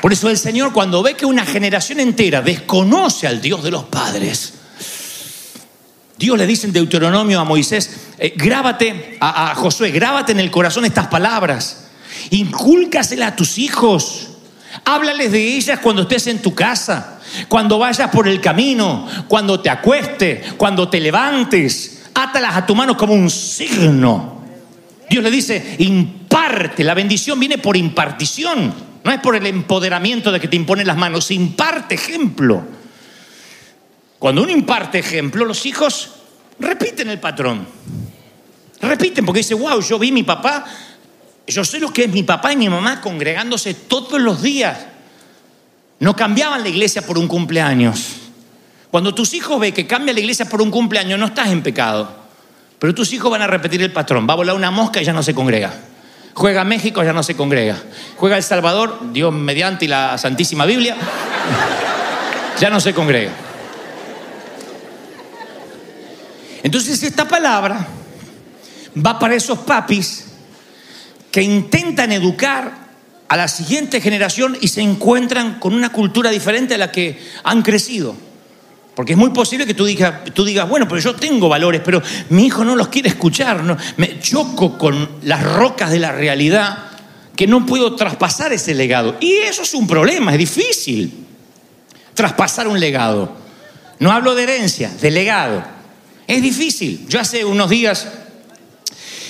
Por 0.00 0.12
eso 0.12 0.30
el 0.30 0.38
Señor 0.38 0.72
cuando 0.72 1.02
ve 1.02 1.14
que 1.14 1.26
una 1.26 1.44
generación 1.44 1.98
entera 2.00 2.40
desconoce 2.40 3.26
al 3.26 3.40
Dios 3.40 3.64
de 3.64 3.72
los 3.72 3.84
padres, 3.84 4.54
Dios 6.16 6.38
le 6.38 6.46
dice 6.46 6.66
en 6.66 6.72
Deuteronomio 6.72 7.40
a 7.40 7.44
Moisés, 7.44 7.90
eh, 8.18 8.32
grábate, 8.36 9.18
a, 9.20 9.50
a 9.50 9.54
Josué, 9.54 9.90
grábate 9.90 10.32
en 10.32 10.40
el 10.40 10.50
corazón 10.50 10.84
estas 10.84 11.08
palabras, 11.08 11.88
incúlcaselas 12.30 13.32
a 13.32 13.36
tus 13.36 13.58
hijos, 13.58 14.28
háblales 14.84 15.32
de 15.32 15.56
ellas 15.56 15.80
cuando 15.82 16.02
estés 16.02 16.28
en 16.28 16.40
tu 16.40 16.54
casa, 16.54 17.15
cuando 17.48 17.78
vayas 17.78 18.10
por 18.10 18.28
el 18.28 18.40
camino, 18.40 19.06
cuando 19.28 19.60
te 19.60 19.70
acuestes, 19.70 20.54
cuando 20.54 20.88
te 20.88 21.00
levantes, 21.00 22.10
átalas 22.14 22.56
a 22.56 22.66
tu 22.66 22.74
mano 22.74 22.96
como 22.96 23.14
un 23.14 23.30
signo. 23.30 24.42
Dios 25.08 25.22
le 25.22 25.30
dice, 25.30 25.76
imparte, 25.78 26.82
la 26.82 26.94
bendición 26.94 27.38
viene 27.38 27.58
por 27.58 27.76
impartición, 27.76 28.74
no 29.04 29.12
es 29.12 29.20
por 29.20 29.36
el 29.36 29.46
empoderamiento 29.46 30.32
de 30.32 30.40
que 30.40 30.48
te 30.48 30.56
imponen 30.56 30.86
las 30.86 30.96
manos, 30.96 31.30
imparte 31.30 31.94
ejemplo. 31.94 32.64
Cuando 34.18 34.42
uno 34.42 34.50
imparte 34.50 34.98
ejemplo, 34.98 35.44
los 35.44 35.66
hijos 35.66 36.10
repiten 36.58 37.08
el 37.08 37.20
patrón. 37.20 37.66
Repiten 38.80 39.24
porque 39.24 39.40
dice, 39.40 39.54
wow, 39.54 39.80
yo 39.80 39.98
vi 39.98 40.10
mi 40.10 40.22
papá, 40.22 40.64
yo 41.46 41.64
sé 41.64 41.78
lo 41.78 41.92
que 41.92 42.04
es 42.04 42.10
mi 42.10 42.22
papá 42.22 42.52
y 42.52 42.56
mi 42.56 42.68
mamá 42.68 43.00
congregándose 43.00 43.74
todos 43.74 44.20
los 44.20 44.42
días. 44.42 44.78
No 45.98 46.14
cambiaban 46.14 46.62
la 46.62 46.68
iglesia 46.68 47.02
por 47.02 47.18
un 47.18 47.26
cumpleaños. 47.26 48.16
Cuando 48.90 49.14
tus 49.14 49.34
hijos 49.34 49.58
ven 49.60 49.72
que 49.72 49.86
cambia 49.86 50.14
la 50.14 50.20
iglesia 50.20 50.48
por 50.48 50.62
un 50.62 50.70
cumpleaños, 50.70 51.18
no 51.18 51.26
estás 51.26 51.48
en 51.48 51.62
pecado. 51.62 52.08
Pero 52.78 52.94
tus 52.94 53.12
hijos 53.12 53.30
van 53.30 53.42
a 53.42 53.46
repetir 53.46 53.82
el 53.82 53.92
patrón. 53.92 54.26
Va 54.28 54.34
a 54.34 54.36
volar 54.36 54.54
una 54.54 54.70
mosca 54.70 55.00
y 55.00 55.04
ya 55.04 55.12
no 55.12 55.22
se 55.22 55.34
congrega. 55.34 55.72
Juega 56.34 56.64
México, 56.64 57.02
ya 57.02 57.14
no 57.14 57.22
se 57.22 57.34
congrega. 57.34 57.76
Juega 58.16 58.36
El 58.36 58.42
Salvador, 58.42 59.12
Dios 59.12 59.32
mediante 59.32 59.86
y 59.86 59.88
la 59.88 60.18
Santísima 60.18 60.66
Biblia, 60.66 60.96
ya 62.60 62.68
no 62.68 62.78
se 62.78 62.92
congrega. 62.92 63.32
Entonces 66.62 67.02
esta 67.02 67.26
palabra 67.26 67.86
va 69.04 69.18
para 69.18 69.34
esos 69.34 69.60
papis 69.60 70.26
que 71.30 71.42
intentan 71.42 72.12
educar 72.12 72.85
a 73.28 73.36
la 73.36 73.48
siguiente 73.48 74.00
generación 74.00 74.56
y 74.60 74.68
se 74.68 74.82
encuentran 74.82 75.58
con 75.58 75.74
una 75.74 75.90
cultura 75.90 76.30
diferente 76.30 76.74
a 76.74 76.78
la 76.78 76.92
que 76.92 77.18
han 77.44 77.62
crecido. 77.62 78.14
Porque 78.94 79.12
es 79.12 79.18
muy 79.18 79.30
posible 79.30 79.66
que 79.66 79.74
tú 79.74 79.84
digas, 79.84 80.24
tú 80.32 80.44
digas, 80.44 80.68
bueno, 80.68 80.88
pero 80.88 81.00
yo 81.00 81.14
tengo 81.14 81.48
valores, 81.48 81.82
pero 81.84 82.02
mi 82.30 82.46
hijo 82.46 82.64
no 82.64 82.74
los 82.74 82.88
quiere 82.88 83.10
escuchar. 83.10 83.62
No, 83.62 83.76
me 83.98 84.18
choco 84.20 84.78
con 84.78 85.18
las 85.22 85.42
rocas 85.42 85.90
de 85.90 85.98
la 85.98 86.12
realidad 86.12 86.78
que 87.36 87.46
no 87.46 87.66
puedo 87.66 87.94
traspasar 87.94 88.52
ese 88.54 88.74
legado. 88.74 89.16
Y 89.20 89.34
eso 89.34 89.62
es 89.62 89.74
un 89.74 89.86
problema, 89.86 90.32
es 90.32 90.38
difícil 90.38 91.26
traspasar 92.14 92.66
un 92.68 92.80
legado. 92.80 93.36
No 93.98 94.12
hablo 94.12 94.34
de 94.34 94.44
herencia, 94.44 94.90
de 95.00 95.10
legado. 95.10 95.62
Es 96.26 96.40
difícil. 96.40 97.06
Yo 97.08 97.20
hace 97.20 97.44
unos 97.44 97.68
días 97.68 98.08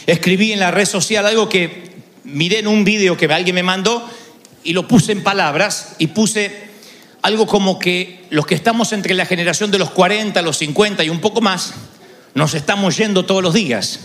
escribí 0.06 0.52
en 0.52 0.60
la 0.60 0.70
red 0.70 0.86
social 0.86 1.26
algo 1.26 1.48
que 1.48 1.95
miré 2.26 2.58
en 2.58 2.66
un 2.66 2.84
vídeo 2.84 3.16
que 3.16 3.26
alguien 3.26 3.54
me 3.54 3.62
mandó 3.62 4.06
y 4.62 4.72
lo 4.72 4.86
puse 4.86 5.12
en 5.12 5.22
palabras 5.22 5.94
y 5.98 6.08
puse 6.08 6.66
algo 7.22 7.46
como 7.46 7.78
que 7.78 8.24
los 8.30 8.46
que 8.46 8.54
estamos 8.54 8.92
entre 8.92 9.14
la 9.14 9.26
generación 9.26 9.70
de 9.70 9.78
los 9.78 9.90
40, 9.90 10.42
los 10.42 10.58
50 10.58 11.04
y 11.04 11.08
un 11.08 11.20
poco 11.20 11.40
más, 11.40 11.74
nos 12.34 12.54
estamos 12.54 12.96
yendo 12.96 13.24
todos 13.24 13.42
los 13.42 13.54
días. 13.54 14.00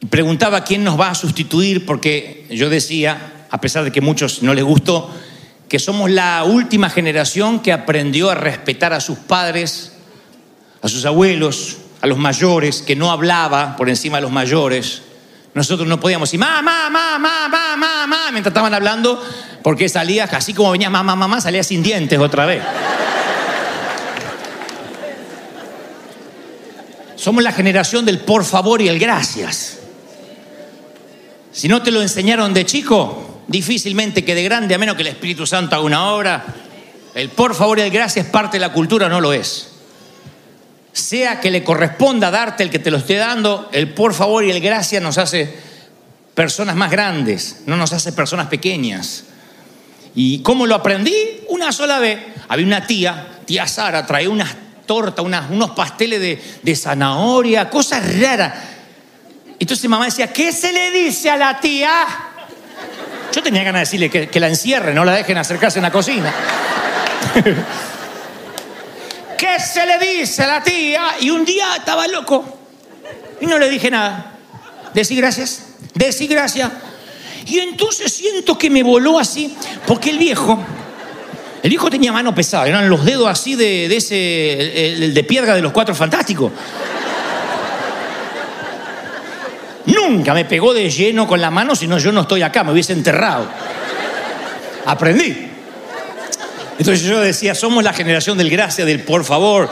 Y 0.00 0.06
preguntaba 0.06 0.64
quién 0.64 0.84
nos 0.84 0.98
va 0.98 1.10
a 1.10 1.14
sustituir 1.14 1.86
porque 1.86 2.46
yo 2.50 2.68
decía, 2.68 3.46
a 3.50 3.60
pesar 3.60 3.84
de 3.84 3.92
que 3.92 4.00
muchos 4.00 4.42
no 4.42 4.52
les 4.52 4.64
gustó, 4.64 5.10
que 5.68 5.78
somos 5.78 6.10
la 6.10 6.44
última 6.44 6.90
generación 6.90 7.60
que 7.60 7.72
aprendió 7.72 8.30
a 8.30 8.34
respetar 8.34 8.92
a 8.92 9.00
sus 9.00 9.18
padres, 9.18 9.92
a 10.82 10.88
sus 10.88 11.04
abuelos, 11.04 11.78
a 12.00 12.06
los 12.06 12.18
mayores, 12.18 12.82
que 12.82 12.96
no 12.96 13.10
hablaba 13.10 13.76
por 13.76 13.88
encima 13.88 14.18
de 14.18 14.22
los 14.22 14.32
mayores. 14.32 15.02
Nosotros 15.54 15.88
no 15.88 16.00
podíamos 16.00 16.28
decir, 16.28 16.40
mamá, 16.40 16.90
mamá, 16.90 17.48
mamá, 17.48 17.76
mamá, 17.76 18.30
mientras 18.32 18.50
estaban 18.50 18.74
hablando, 18.74 19.22
porque 19.62 19.88
salía, 19.88 20.24
así 20.24 20.52
como 20.52 20.72
venía 20.72 20.90
mamá, 20.90 21.14
mamá, 21.14 21.40
salía 21.40 21.62
sin 21.62 21.82
dientes 21.82 22.18
otra 22.18 22.44
vez. 22.44 22.62
Somos 27.14 27.42
la 27.42 27.52
generación 27.52 28.04
del 28.04 28.18
por 28.18 28.44
favor 28.44 28.82
y 28.82 28.88
el 28.88 28.98
gracias. 28.98 29.78
Si 31.52 31.68
no 31.68 31.82
te 31.82 31.92
lo 31.92 32.02
enseñaron 32.02 32.52
de 32.52 32.66
chico, 32.66 33.42
difícilmente 33.46 34.24
que 34.24 34.34
de 34.34 34.42
grande, 34.42 34.74
a 34.74 34.78
menos 34.78 34.96
que 34.96 35.02
el 35.02 35.08
Espíritu 35.08 35.46
Santo 35.46 35.76
haga 35.76 35.84
una 35.84 36.08
obra, 36.12 36.44
el 37.14 37.28
por 37.28 37.54
favor 37.54 37.78
y 37.78 37.82
el 37.82 37.90
gracias 37.90 38.26
parte 38.26 38.56
de 38.56 38.60
la 38.60 38.72
cultura, 38.72 39.08
no 39.08 39.20
lo 39.20 39.32
es. 39.32 39.73
Sea 40.94 41.40
que 41.40 41.50
le 41.50 41.62
corresponda 41.62 42.30
darte 42.30 42.62
el 42.62 42.70
que 42.70 42.78
te 42.78 42.90
lo 42.90 42.96
esté 42.96 43.16
dando, 43.16 43.68
el 43.72 43.92
por 43.92 44.14
favor 44.14 44.44
y 44.44 44.50
el 44.50 44.60
gracias 44.60 45.02
nos 45.02 45.18
hace 45.18 45.52
personas 46.34 46.74
más 46.76 46.90
grandes, 46.90 47.64
no 47.66 47.76
nos 47.76 47.92
hace 47.92 48.12
personas 48.12 48.46
pequeñas. 48.46 49.24
¿Y 50.14 50.40
cómo 50.40 50.66
lo 50.66 50.74
aprendí? 50.74 51.14
Una 51.48 51.72
sola 51.72 51.98
vez. 51.98 52.18
Había 52.48 52.64
una 52.64 52.86
tía, 52.86 53.40
tía 53.44 53.66
Sara, 53.66 54.06
traía 54.06 54.30
unas 54.30 54.54
tortas, 54.86 55.24
unos 55.50 55.70
pasteles 55.70 56.20
de, 56.20 56.42
de 56.62 56.76
zanahoria, 56.76 57.68
cosas 57.68 58.18
raras. 58.18 58.54
Entonces 59.58 59.88
mamá 59.90 60.06
decía, 60.06 60.32
¿qué 60.32 60.52
se 60.52 60.72
le 60.72 60.90
dice 60.90 61.30
a 61.30 61.36
la 61.36 61.60
tía? 61.60 61.90
Yo 63.34 63.42
tenía 63.42 63.64
ganas 63.64 63.80
de 63.80 63.98
decirle 63.98 64.28
que, 64.28 64.40
la 64.40 64.48
encierre, 64.48 64.94
no 64.94 65.04
la 65.04 65.12
dejen 65.12 65.36
acercarse 65.36 65.80
en 65.80 65.82
la 65.82 65.90
cocina. 65.90 66.32
¿Qué 69.36 69.60
se 69.60 69.84
le 69.86 69.98
dice 69.98 70.42
a 70.42 70.46
la 70.46 70.62
tía? 70.62 71.02
Y 71.20 71.30
un 71.30 71.44
día 71.44 71.76
estaba 71.76 72.06
loco 72.06 72.44
y 73.40 73.46
no 73.46 73.58
le 73.58 73.68
dije 73.68 73.90
nada. 73.90 74.32
Decí 74.92 75.16
gracias, 75.16 75.62
decí 75.94 76.26
gracias. 76.26 76.70
Y 77.46 77.58
entonces 77.58 78.12
siento 78.12 78.56
que 78.56 78.70
me 78.70 78.82
voló 78.82 79.18
así, 79.18 79.54
porque 79.86 80.10
el 80.10 80.18
viejo, 80.18 80.58
el 81.62 81.68
viejo 81.68 81.90
tenía 81.90 82.12
mano 82.12 82.34
pesada, 82.34 82.66
eran 82.66 82.88
los 82.88 83.04
dedos 83.04 83.28
así 83.28 83.54
de, 83.54 83.88
de 83.88 83.96
ese, 83.96 84.92
el, 84.92 85.12
de 85.12 85.24
piedra 85.24 85.54
de 85.54 85.60
los 85.60 85.72
cuatro 85.72 85.94
fantásticos. 85.94 86.52
Nunca 89.86 90.32
me 90.32 90.46
pegó 90.46 90.72
de 90.72 90.88
lleno 90.88 91.26
con 91.26 91.40
la 91.40 91.50
mano, 91.50 91.76
si 91.76 91.86
no 91.86 91.98
yo 91.98 92.12
no 92.12 92.22
estoy 92.22 92.40
acá, 92.40 92.64
me 92.64 92.72
hubiese 92.72 92.94
enterrado. 92.94 93.50
Aprendí. 94.86 95.53
Entonces 96.78 97.02
yo 97.02 97.20
decía, 97.20 97.54
somos 97.54 97.84
la 97.84 97.92
generación 97.92 98.36
del 98.36 98.50
gracia, 98.50 98.84
del 98.84 99.02
por 99.02 99.24
favor, 99.24 99.70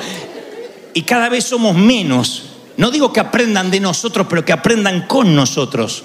y 0.95 1.03
cada 1.03 1.29
vez 1.29 1.45
somos 1.45 1.77
menos. 1.77 2.45
No 2.77 2.91
digo 2.91 3.13
que 3.13 3.21
aprendan 3.21 3.71
de 3.71 3.81
nosotros, 3.81 4.27
pero 4.29 4.45
que 4.45 4.53
aprendan 4.53 5.07
con 5.07 5.35
nosotros. 5.35 6.05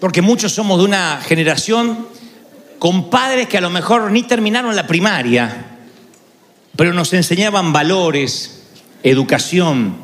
Porque 0.00 0.22
muchos 0.22 0.52
somos 0.52 0.78
de 0.78 0.84
una 0.84 1.20
generación 1.22 2.06
con 2.78 3.10
padres 3.10 3.48
que 3.48 3.58
a 3.58 3.60
lo 3.60 3.70
mejor 3.70 4.10
ni 4.10 4.22
terminaron 4.22 4.74
la 4.76 4.86
primaria, 4.86 5.78
pero 6.76 6.92
nos 6.92 7.12
enseñaban 7.12 7.72
valores, 7.72 8.62
educación. 9.02 9.96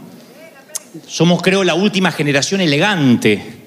Somos, 1.06 1.42
creo, 1.42 1.62
la 1.64 1.74
última 1.74 2.10
generación 2.10 2.60
elegante, 2.60 3.62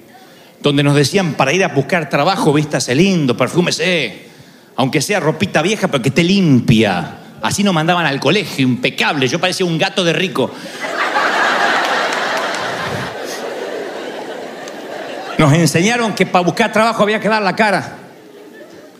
donde 0.62 0.82
nos 0.82 0.94
decían 0.94 1.34
para 1.34 1.52
ir 1.52 1.64
a 1.64 1.68
buscar 1.68 2.10
trabajo, 2.10 2.52
vístase 2.52 2.94
lindo, 2.94 3.36
perfúmese, 3.36 4.27
aunque 4.78 5.02
sea 5.02 5.18
ropita 5.18 5.60
vieja, 5.60 5.88
pero 5.88 6.00
que 6.00 6.10
esté 6.10 6.22
limpia. 6.22 7.16
Así 7.42 7.64
nos 7.64 7.74
mandaban 7.74 8.06
al 8.06 8.20
colegio, 8.20 8.64
impecable. 8.64 9.26
Yo 9.26 9.40
parecía 9.40 9.66
un 9.66 9.76
gato 9.76 10.04
de 10.04 10.12
rico. 10.12 10.52
Nos 15.36 15.52
enseñaron 15.52 16.14
que 16.14 16.26
para 16.26 16.44
buscar 16.44 16.72
trabajo 16.72 17.02
había 17.02 17.18
que 17.18 17.28
dar 17.28 17.42
la 17.42 17.56
cara. 17.56 17.96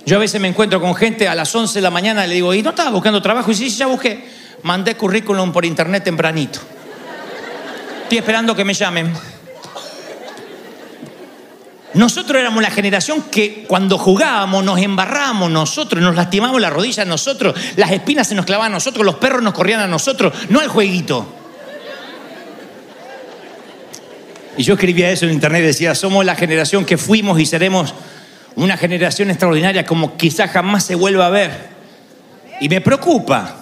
Yo 0.05 0.17
a 0.17 0.19
veces 0.19 0.41
me 0.41 0.49
encuentro 0.49 0.81
con 0.81 0.97
gente 0.97 1.29
a 1.29 1.35
las 1.37 1.55
11 1.55 1.79
de 1.79 1.83
la 1.83 1.91
mañana 1.91 2.27
y 2.27 2.29
le 2.29 2.35
digo, 2.35 2.53
¿y 2.53 2.61
no 2.61 2.71
estabas 2.71 2.93
buscando 2.93 3.23
trabajo? 3.23 3.53
Y 3.53 3.55
sí, 3.55 3.69
ya 3.69 3.87
busqué. 3.87 4.29
Mandé 4.65 4.97
currículum 4.97 5.53
por 5.53 5.65
internet 5.65 6.03
tempranito. 6.03 6.59
Estoy 8.03 8.19
esperando 8.19 8.57
que 8.57 8.65
me 8.65 8.75
llamen. 8.75 9.13
Nosotros 11.99 12.39
éramos 12.39 12.63
la 12.63 12.71
generación 12.71 13.23
que 13.23 13.65
cuando 13.67 13.99
jugábamos 13.99 14.63
nos 14.63 14.79
embarrábamos 14.79 15.51
nosotros, 15.51 16.01
nos 16.01 16.15
lastimamos 16.15 16.61
la 16.61 16.71
rodilla 16.71 17.05
nosotros, 17.05 17.59
las 17.75 17.91
espinas 17.91 18.29
se 18.29 18.37
nos 18.37 18.47
clavaban 18.47 18.71
a 18.71 18.77
nosotros, 18.77 19.05
los 19.05 19.17
perros 19.17 19.43
nos 19.43 19.53
corrían 19.53 19.81
a 19.81 19.89
nosotros, 19.89 20.33
no 20.49 20.61
al 20.61 20.69
jueguito. 20.69 21.27
Y 24.57 24.63
yo 24.63 24.75
escribía 24.75 25.11
eso 25.11 25.27
en 25.27 25.33
internet, 25.33 25.65
decía, 25.65 25.93
somos 25.97 26.25
la 26.25 26.37
generación 26.37 26.85
que 26.85 26.97
fuimos 26.97 27.41
y 27.41 27.47
seremos 27.47 27.93
una 28.55 28.77
generación 28.77 29.31
extraordinaria 29.31 29.85
como 29.85 30.17
quizás 30.17 30.53
jamás 30.53 30.85
se 30.85 30.95
vuelva 30.95 31.27
a 31.27 31.31
ver. 31.31 31.51
Y 32.61 32.69
me 32.69 32.81
preocupa, 32.81 33.57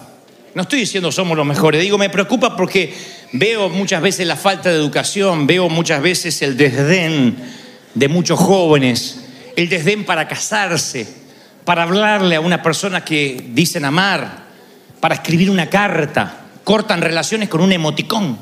no 0.53 0.61
estoy 0.61 0.81
diciendo 0.81 1.11
somos 1.11 1.39
los 1.39 1.47
mejores, 1.47 1.81
digo 1.81 1.97
me 1.97 2.11
preocupa 2.11 2.55
porque 2.55 2.95
veo 3.33 3.71
muchas 3.71 4.03
veces 4.03 4.27
la 4.27 4.37
falta 4.37 4.69
de 4.69 4.77
educación, 4.77 5.47
veo 5.47 5.71
muchas 5.71 6.03
veces 6.03 6.43
el 6.43 6.59
desdén 6.59 7.65
de 7.97 8.09
muchos 8.09 8.39
jóvenes, 8.39 9.25
el 9.57 9.71
desdén 9.71 10.05
para 10.05 10.29
casarse, 10.29 11.09
para 11.65 11.83
hablarle 11.83 12.37
a 12.37 12.41
una 12.41 12.63
persona 12.63 13.03
que 13.03 13.51
dicen 13.53 13.87
amar, 13.87 14.45
para 15.01 15.15
escribir 15.15 15.51
una 15.51 15.69
carta, 15.69 16.43
cortan 16.63 17.01
relaciones 17.01 17.49
con 17.49 17.63
un 17.63 17.73
emoticón. 17.73 18.39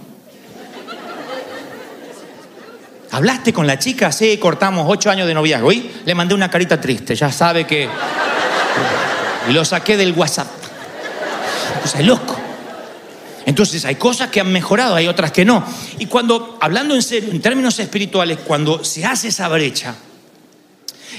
¿Hablaste 3.12 3.52
con 3.52 3.64
la 3.64 3.78
chica? 3.78 4.10
Sí, 4.10 4.38
cortamos 4.38 4.86
ocho 4.88 5.08
años 5.08 5.28
de 5.28 5.34
noviazgo. 5.34 5.70
Y 5.70 5.88
le 6.04 6.14
mandé 6.16 6.34
una 6.34 6.50
carita 6.50 6.80
triste, 6.80 7.14
ya 7.14 7.30
sabe 7.30 7.64
que... 7.64 7.88
Lo 9.50 9.64
saqué 9.64 9.96
del 9.96 10.14
WhatsApp. 10.14 10.48
Cosa 11.82 12.00
es 12.00 12.06
loco. 12.06 12.33
Entonces 13.46 13.84
hay 13.84 13.96
cosas 13.96 14.30
que 14.30 14.40
han 14.40 14.50
mejorado, 14.50 14.94
hay 14.94 15.06
otras 15.06 15.32
que 15.32 15.44
no. 15.44 15.64
Y 15.98 16.06
cuando, 16.06 16.58
hablando 16.60 16.94
en 16.94 17.02
serio, 17.02 17.30
en 17.30 17.40
términos 17.40 17.78
espirituales, 17.78 18.38
cuando 18.44 18.84
se 18.84 19.04
hace 19.04 19.28
esa 19.28 19.48
brecha 19.48 19.94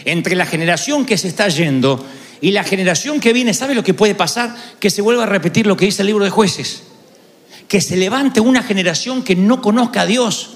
entre 0.06 0.36
la 0.36 0.46
generación 0.46 1.06
que 1.06 1.18
se 1.18 1.28
está 1.28 1.48
yendo 1.48 2.06
y 2.42 2.52
la 2.52 2.64
generación 2.64 3.20
que 3.20 3.34
viene, 3.34 3.54
¿sabe 3.54 3.76
lo 3.76 3.84
que 3.84 3.94
puede 3.94 4.16
pasar? 4.16 4.56
Que 4.80 4.90
se 4.90 5.02
vuelva 5.02 5.24
a 5.24 5.28
repetir 5.28 5.68
lo 5.68 5.78
que 5.78 5.86
dice 5.86 6.02
el 6.02 6.08
libro 6.08 6.24
de 6.24 6.32
jueces. 6.32 6.84
Que 7.68 7.82
se 7.82 7.96
levante 7.96 8.40
una 8.40 8.64
generación 8.64 9.24
que 9.24 9.36
no 9.36 9.62
conozca 9.62 10.02
a 10.02 10.06
Dios. 10.06 10.52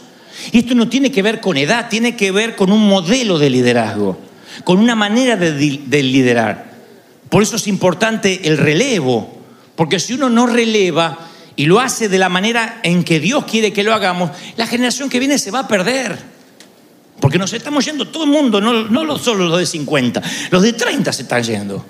Y 0.52 0.60
esto 0.60 0.76
no 0.76 0.90
tiene 0.90 1.12
que 1.12 1.22
ver 1.22 1.40
con 1.40 1.58
edad, 1.58 1.90
tiene 1.90 2.16
que 2.16 2.32
ver 2.32 2.56
con 2.56 2.72
un 2.72 2.88
modelo 2.88 3.40
de 3.40 3.50
liderazgo, 3.50 4.18
con 4.64 4.80
una 4.80 4.96
manera 4.96 5.36
de, 5.36 5.52
de 5.86 6.04
liderar. 6.04 6.70
Por 7.30 7.44
eso 7.44 7.58
es 7.58 7.68
importante 7.68 8.48
el 8.48 8.58
relevo, 8.58 9.38
porque 9.76 10.00
si 10.00 10.14
uno 10.14 10.30
no 10.30 10.48
releva, 10.48 11.30
y 11.56 11.66
lo 11.66 11.80
hace 11.80 12.10
de 12.10 12.18
la 12.18 12.30
manera 12.30 12.80
en 12.84 13.04
que 13.04 13.20
Dios 13.20 13.46
quiere 13.46 13.74
que 13.74 13.84
lo 13.84 13.94
hagamos, 13.94 14.32
la 14.56 14.68
generación 14.68 15.10
que 15.10 15.20
viene 15.20 15.38
se 15.38 15.52
va 15.52 15.60
a 15.60 15.68
perder. 15.68 16.18
Porque 17.20 17.38
nos 17.38 17.52
estamos 17.54 17.84
yendo 17.86 18.08
todo 18.08 18.24
el 18.24 18.30
mundo, 18.30 18.62
no, 18.62 18.86
no 18.86 19.18
solo 19.18 19.48
los 19.48 19.60
de 19.60 19.66
50, 19.66 20.22
los 20.52 20.64
de 20.64 20.74
30 20.74 21.12
se 21.12 21.24
están 21.24 21.44
yendo. 21.44 21.86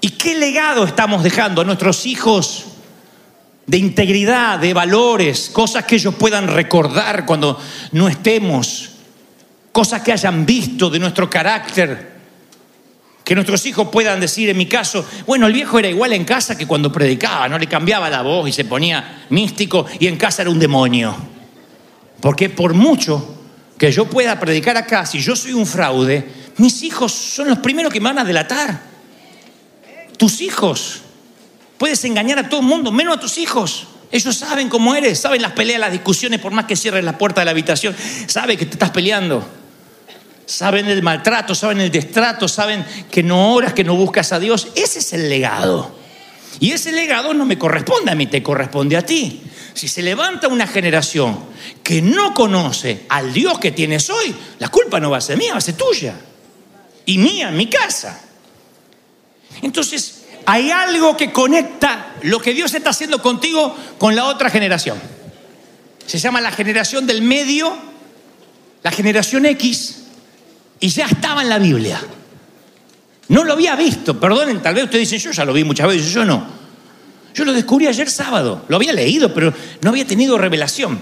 ¿Y 0.00 0.10
qué 0.10 0.38
legado 0.38 0.84
estamos 0.84 1.22
dejando 1.22 1.60
a 1.60 1.64
nuestros 1.64 2.06
hijos 2.06 2.64
de 3.66 3.76
integridad, 3.76 4.58
de 4.58 4.72
valores, 4.72 5.50
cosas 5.52 5.84
que 5.84 5.96
ellos 5.96 6.14
puedan 6.14 6.48
recordar 6.48 7.26
cuando 7.26 7.60
no 7.92 8.08
estemos, 8.08 8.90
cosas 9.72 10.02
que 10.02 10.12
hayan 10.12 10.46
visto 10.46 10.88
de 10.88 10.98
nuestro 10.98 11.28
carácter? 11.28 12.15
Que 13.26 13.34
nuestros 13.34 13.66
hijos 13.66 13.88
puedan 13.90 14.20
decir, 14.20 14.48
en 14.50 14.56
mi 14.56 14.66
caso, 14.66 15.04
bueno, 15.26 15.48
el 15.48 15.52
viejo 15.52 15.80
era 15.80 15.88
igual 15.88 16.12
en 16.12 16.24
casa 16.24 16.56
que 16.56 16.64
cuando 16.64 16.92
predicaba, 16.92 17.48
no 17.48 17.58
le 17.58 17.66
cambiaba 17.66 18.08
la 18.08 18.22
voz 18.22 18.48
y 18.48 18.52
se 18.52 18.64
ponía 18.64 19.24
místico 19.30 19.84
y 19.98 20.06
en 20.06 20.16
casa 20.16 20.42
era 20.42 20.50
un 20.52 20.60
demonio. 20.60 21.12
Porque 22.20 22.50
por 22.50 22.74
mucho 22.74 23.36
que 23.76 23.90
yo 23.90 24.04
pueda 24.04 24.38
predicar 24.38 24.76
acá, 24.76 25.04
si 25.06 25.18
yo 25.18 25.34
soy 25.34 25.54
un 25.54 25.66
fraude, 25.66 26.24
mis 26.58 26.84
hijos 26.84 27.10
son 27.10 27.48
los 27.48 27.58
primeros 27.58 27.92
que 27.92 27.98
me 27.98 28.10
van 28.10 28.20
a 28.20 28.24
delatar. 28.24 28.80
Tus 30.16 30.40
hijos. 30.40 31.00
Puedes 31.78 32.04
engañar 32.04 32.38
a 32.38 32.48
todo 32.48 32.60
el 32.60 32.66
mundo, 32.66 32.92
menos 32.92 33.16
a 33.16 33.20
tus 33.20 33.38
hijos. 33.38 33.88
Ellos 34.12 34.36
saben 34.36 34.68
cómo 34.68 34.94
eres, 34.94 35.18
saben 35.18 35.42
las 35.42 35.50
peleas, 35.50 35.80
las 35.80 35.90
discusiones, 35.90 36.38
por 36.38 36.52
más 36.52 36.66
que 36.66 36.76
cierres 36.76 37.02
la 37.02 37.18
puerta 37.18 37.40
de 37.40 37.46
la 37.46 37.50
habitación, 37.50 37.96
saben 38.28 38.56
que 38.56 38.66
te 38.66 38.74
estás 38.74 38.90
peleando 38.90 39.44
saben 40.46 40.86
el 40.86 41.02
maltrato, 41.02 41.54
saben 41.54 41.80
el 41.80 41.90
destrato, 41.90 42.48
saben 42.48 42.84
que 43.10 43.22
no 43.22 43.52
oras, 43.52 43.74
que 43.74 43.84
no 43.84 43.96
buscas 43.96 44.32
a 44.32 44.38
Dios. 44.38 44.68
Ese 44.74 45.00
es 45.00 45.12
el 45.12 45.28
legado. 45.28 45.94
Y 46.58 46.72
ese 46.72 46.92
legado 46.92 47.34
no 47.34 47.44
me 47.44 47.58
corresponde 47.58 48.10
a 48.12 48.14
mí, 48.14 48.26
te 48.28 48.42
corresponde 48.42 48.96
a 48.96 49.04
ti. 49.04 49.42
Si 49.74 49.88
se 49.88 50.02
levanta 50.02 50.48
una 50.48 50.66
generación 50.66 51.38
que 51.82 52.00
no 52.00 52.32
conoce 52.32 53.04
al 53.10 53.32
Dios 53.32 53.58
que 53.58 53.72
tienes 53.72 54.08
hoy, 54.08 54.34
la 54.58 54.68
culpa 54.68 54.98
no 54.98 55.10
va 55.10 55.18
a 55.18 55.20
ser 55.20 55.36
mía, 55.36 55.52
va 55.52 55.58
a 55.58 55.60
ser 55.60 55.76
tuya. 55.76 56.14
Y 57.04 57.18
mía, 57.18 57.50
mi 57.50 57.66
casa. 57.66 58.22
Entonces, 59.60 60.22
hay 60.46 60.70
algo 60.70 61.16
que 61.16 61.30
conecta 61.32 62.14
lo 62.22 62.40
que 62.40 62.54
Dios 62.54 62.72
está 62.72 62.90
haciendo 62.90 63.20
contigo 63.20 63.76
con 63.98 64.16
la 64.16 64.24
otra 64.26 64.48
generación. 64.48 64.98
se 66.06 66.18
llama 66.18 66.40
la 66.40 66.52
generación 66.52 67.06
del 67.06 67.20
medio, 67.20 67.76
la 68.82 68.92
generación 68.92 69.44
X, 69.44 70.05
y 70.80 70.88
ya 70.88 71.06
estaba 71.06 71.42
en 71.42 71.48
la 71.48 71.58
Biblia. 71.58 72.00
No 73.28 73.44
lo 73.44 73.54
había 73.54 73.74
visto, 73.74 74.18
perdonen, 74.18 74.62
tal 74.62 74.74
vez 74.74 74.84
ustedes 74.84 75.10
dicen, 75.10 75.30
yo 75.30 75.36
ya 75.36 75.44
lo 75.44 75.52
vi 75.52 75.64
muchas 75.64 75.88
veces, 75.88 76.12
yo 76.12 76.24
no. 76.24 76.46
Yo 77.34 77.44
lo 77.44 77.52
descubrí 77.52 77.86
ayer 77.86 78.08
sábado, 78.08 78.64
lo 78.68 78.76
había 78.76 78.92
leído, 78.92 79.34
pero 79.34 79.52
no 79.82 79.90
había 79.90 80.06
tenido 80.06 80.38
revelación. 80.38 81.00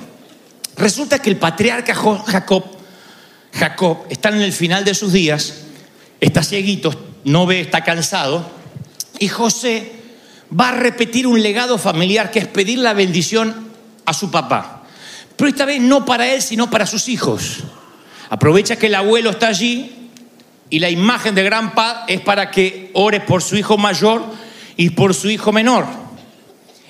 Resulta 0.76 1.21
que 1.21 1.31
el 1.31 1.37
patriarca 1.37 1.95
Jacob, 1.95 2.64
Jacob 3.52 3.99
está 4.11 4.31
en 4.31 4.40
el 4.40 4.52
final 4.52 4.85
de 4.85 4.95
sus 4.95 5.12
días, 5.12 5.54
está 6.21 6.43
cieguito, 6.43 6.93
no 7.25 7.47
ve, 7.47 7.61
está 7.61 7.85
cansado, 7.85 8.50
y 9.19 9.28
José 9.28 9.93
va 10.59 10.71
a 10.71 10.73
repetir 10.73 11.26
un 11.26 11.43
legado 11.43 11.78
familiar 11.78 12.31
que 12.31 12.40
es 12.40 12.49
pedir 12.49 12.78
la 12.78 12.95
bendición 12.95 13.69
a 14.04 14.12
su 14.12 14.31
papá. 14.31 14.83
Pero 15.37 15.49
esta 15.49 15.64
vez 15.64 15.81
no 15.81 16.04
para 16.04 16.33
él, 16.33 16.43
sino 16.43 16.71
para 16.71 16.87
sus 16.87 17.09
hijos. 17.09 17.64
Aprovecha 18.31 18.76
que 18.76 18.87
el 18.87 18.95
abuelo 18.95 19.31
está 19.31 19.49
allí 19.49 20.11
y 20.71 20.78
la 20.78 20.90
imagen 20.90 21.35
de 21.35 21.43
gran 21.43 21.75
paz 21.75 22.04
es 22.09 22.21
para 22.21 22.50
que 22.50 22.90
ore 22.95 23.21
por 23.21 23.43
su 23.43 23.57
hijo 23.57 23.76
mayor 23.76 24.25
y 24.76 24.90
por 24.90 25.14
su 25.14 25.28
hijo 25.31 25.52
menor. 25.52 25.87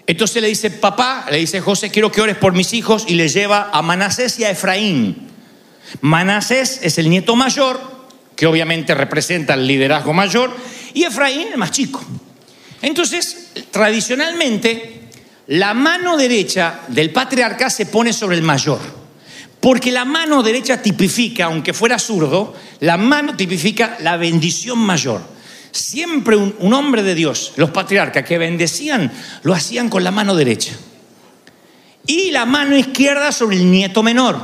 Entonces 0.07 0.43
le 0.43 0.49
dice, 0.49 0.71
papá, 0.71 1.27
le 1.31 1.39
dice 1.39 1.61
José, 1.61 1.91
quiero 1.91 2.13
que 2.13 2.21
ores 2.21 2.37
por 2.37 2.53
mis 2.53 2.73
hijos 2.75 3.05
y 3.09 3.15
le 3.15 3.29
lleva 3.29 3.71
a 3.73 3.83
Manasés 3.83 4.39
y 4.39 4.45
a 4.45 4.51
Efraín. 4.51 5.29
Manasés 6.01 6.81
es 6.83 6.99
el 6.99 7.09
nieto 7.09 7.37
mayor, 7.37 7.81
que 8.37 8.47
obviamente 8.47 8.95
representa 8.95 9.55
el 9.55 9.67
liderazgo 9.67 10.13
mayor, 10.13 10.55
y 10.93 11.05
Efraín 11.05 11.49
el 11.53 11.59
más 11.59 11.71
chico. 11.71 12.05
Entonces, 12.83 13.51
tradicionalmente, 13.71 15.09
la 15.49 15.73
mano 15.73 16.17
derecha 16.17 16.81
del 16.89 17.11
patriarca 17.11 17.71
se 17.71 17.87
pone 17.87 18.13
sobre 18.13 18.37
el 18.37 18.43
mayor, 18.43 18.81
porque 19.65 19.91
la 19.91 20.05
mano 20.05 20.43
derecha 20.43 20.83
tipifica, 20.83 21.47
aunque 21.47 21.73
fuera 21.73 21.99
zurdo, 21.99 22.53
la 22.81 22.99
mano 22.99 23.35
tipifica 23.35 23.97
la 24.01 24.19
bendición 24.19 24.79
mayor. 24.79 25.23
Siempre 25.71 26.37
un, 26.37 26.75
hombre 26.75 27.03
de 27.03 27.15
Dios, 27.15 27.55
los 27.57 27.71
patriarcas 27.71 28.27
que 28.27 28.37
bendecían, 28.37 29.11
lo 29.43 29.55
hacían 29.55 29.89
con 29.89 30.05
la 30.05 30.11
mano 30.11 30.35
derecha. 30.35 30.73
Y 32.07 32.31
la 32.31 32.45
mano 32.45 32.77
izquierda 32.77 33.33
sobre 33.33 33.57
el 33.57 33.71
nieto 33.71 34.03
menor, 34.03 34.39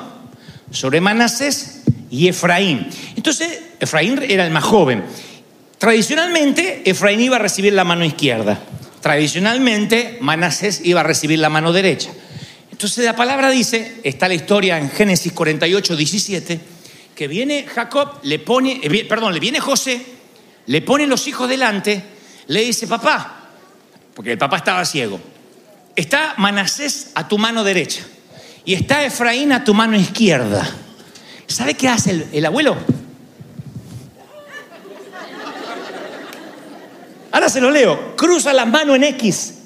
sobre 0.70 1.02
Manasés 1.02 1.82
y 2.10 2.28
Efraín. 2.28 2.88
Entonces, 3.14 3.60
Efraín 3.78 4.22
era 4.26 4.46
el 4.46 4.50
más 4.50 4.64
joven. 4.64 5.04
Tradicionalmente, 5.76 6.80
Efraín 6.86 7.20
iba 7.20 7.36
a 7.36 7.40
recibir 7.40 7.74
la 7.74 7.84
mano 7.84 8.06
izquierda. 8.06 8.58
Tradicionalmente, 9.02 10.16
Manasés 10.22 10.80
iba 10.82 11.00
a 11.00 11.04
recibir 11.04 11.40
la 11.40 11.50
mano 11.50 11.74
derecha. 11.74 12.10
Entonces 12.80 13.04
la 13.04 13.14
palabra 13.14 13.50
dice, 13.50 14.00
está 14.04 14.26
la 14.26 14.32
historia 14.32 14.78
en 14.78 14.90
Génesis 14.90 15.34
48, 15.34 15.96
17, 15.96 16.60
que 17.14 17.28
viene 17.28 17.66
Jacob, 17.66 18.20
le 18.22 18.38
pone, 18.38 18.80
eh, 18.82 19.04
perdón, 19.04 19.34
le 19.34 19.38
viene 19.38 19.60
José 19.60 20.02
le 20.64 20.80
pone 20.80 21.06
los 21.06 21.26
hijos 21.26 21.46
delante, 21.46 22.02
le 22.46 22.62
dice, 22.62 22.86
papá, 22.86 23.50
porque 24.14 24.32
el 24.32 24.38
papá 24.38 24.56
estaba 24.56 24.82
ciego, 24.86 25.20
está 25.94 26.32
Manasés 26.38 27.10
a 27.16 27.28
tu 27.28 27.36
mano 27.36 27.64
derecha 27.64 28.00
y 28.64 28.72
está 28.72 29.04
Efraín 29.04 29.52
a 29.52 29.62
tu 29.62 29.74
mano 29.74 29.94
izquierda. 29.94 30.66
¿Sabe 31.48 31.74
qué 31.74 31.86
hace 31.86 32.12
el, 32.12 32.28
el 32.32 32.46
abuelo? 32.46 32.78
Ahora 37.30 37.50
se 37.50 37.60
lo 37.60 37.70
leo. 37.70 38.16
Cruza 38.16 38.54
la 38.54 38.64
mano 38.64 38.94
en 38.94 39.04
X. 39.04 39.56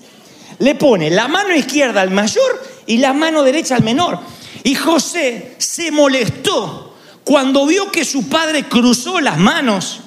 Le 0.58 0.74
pone 0.74 1.10
la 1.10 1.28
mano 1.28 1.54
izquierda 1.54 2.00
al 2.00 2.10
mayor 2.10 2.73
y 2.86 2.98
la 2.98 3.12
mano 3.12 3.42
derecha 3.42 3.76
al 3.76 3.82
menor. 3.82 4.18
Y 4.62 4.74
José 4.74 5.54
se 5.58 5.90
molestó 5.90 6.94
cuando 7.24 7.66
vio 7.66 7.90
que 7.90 8.04
su 8.04 8.28
padre 8.28 8.64
cruzó 8.64 9.20
las 9.20 9.38
manos 9.38 10.00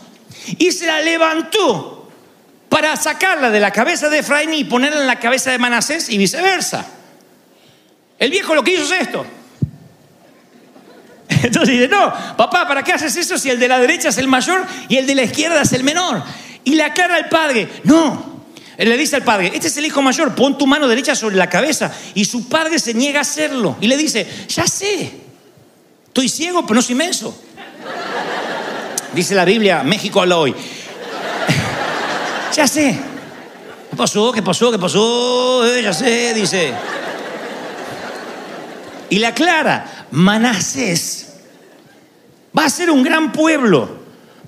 y 0.58 0.72
se 0.72 0.88
la 0.88 1.02
levantó 1.02 2.10
para 2.70 2.96
sacarla 2.96 3.50
de 3.50 3.60
la 3.60 3.72
cabeza 3.72 4.10
de 4.10 4.20
Efraín 4.20 4.54
y 4.54 4.64
ponerla 4.64 5.02
en 5.02 5.08
la 5.08 5.20
cabeza 5.20 5.52
de 5.52 5.58
Manasés 5.58 6.10
y 6.10 6.18
viceversa. 6.18 6.86
El 8.20 8.32
viejo 8.32 8.56
lo 8.56 8.64
que 8.64 8.74
hizo 8.74 8.84
es 8.94 9.02
esto. 9.02 9.26
Entonces 11.44 11.70
dice, 11.70 11.88
no, 11.88 12.14
papá, 12.36 12.68
¿para 12.68 12.84
qué 12.84 12.94
haces 12.94 13.16
eso 13.16 13.38
si 13.38 13.50
el 13.50 13.60
de 13.60 13.68
la 13.68 13.80
derecha 13.80 14.10
es 14.10 14.18
el 14.18 14.28
mayor 14.28 14.66
y 14.90 14.98
el 14.98 15.06
de 15.06 15.16
la 15.16 15.24
izquierda 15.24 15.62
es 15.62 15.74
el 15.74 15.84
menor? 15.84 16.24
Y 16.64 16.76
le 16.76 16.84
aclara 16.84 17.16
al 17.16 17.30
padre, 17.30 17.68
no. 17.84 18.37
Él 18.78 18.90
le 18.90 18.98
dice 18.98 19.16
al 19.16 19.24
padre, 19.24 19.52
este 19.54 19.68
es 19.68 19.78
el 19.78 19.86
hijo 19.86 20.04
mayor, 20.04 20.36
pon 20.36 20.58
tu 20.58 20.68
mano 20.68 20.88
derecha 20.88 21.16
sobre 21.16 21.36
la 21.36 21.50
cabeza. 21.50 21.92
Y 22.14 22.26
su 22.26 22.48
padre 22.48 22.78
se 22.78 22.94
niega 22.94 23.20
a 23.20 23.22
hacerlo. 23.24 23.76
Y 23.82 23.88
le 23.88 23.98
dice, 23.98 24.28
ya 24.48 24.68
sé, 24.68 25.12
estoy 26.06 26.30
ciego, 26.30 26.62
pero 26.62 26.76
no 26.76 26.82
soy 26.82 26.94
inmenso. 26.94 27.36
Dice 29.14 29.34
la 29.34 29.46
Biblia, 29.46 29.82
México 29.82 30.22
habla 30.22 30.38
hoy. 30.38 30.54
ya 32.56 32.68
sé. 32.68 33.00
¿Qué 33.90 33.96
pasó? 33.96 34.32
¿Qué 34.32 34.44
pasó? 34.44 34.72
¿Qué 34.72 34.78
pasó? 34.78 35.66
Eh, 35.66 35.82
ya 35.82 35.94
sé, 35.94 36.36
dice. 36.36 36.74
Y 39.10 39.18
la 39.18 39.30
aclara, 39.30 40.06
Manasés 40.12 41.30
va 42.58 42.66
a 42.66 42.70
ser 42.70 42.92
un 42.92 43.02
gran 43.02 43.32
pueblo, 43.32 43.90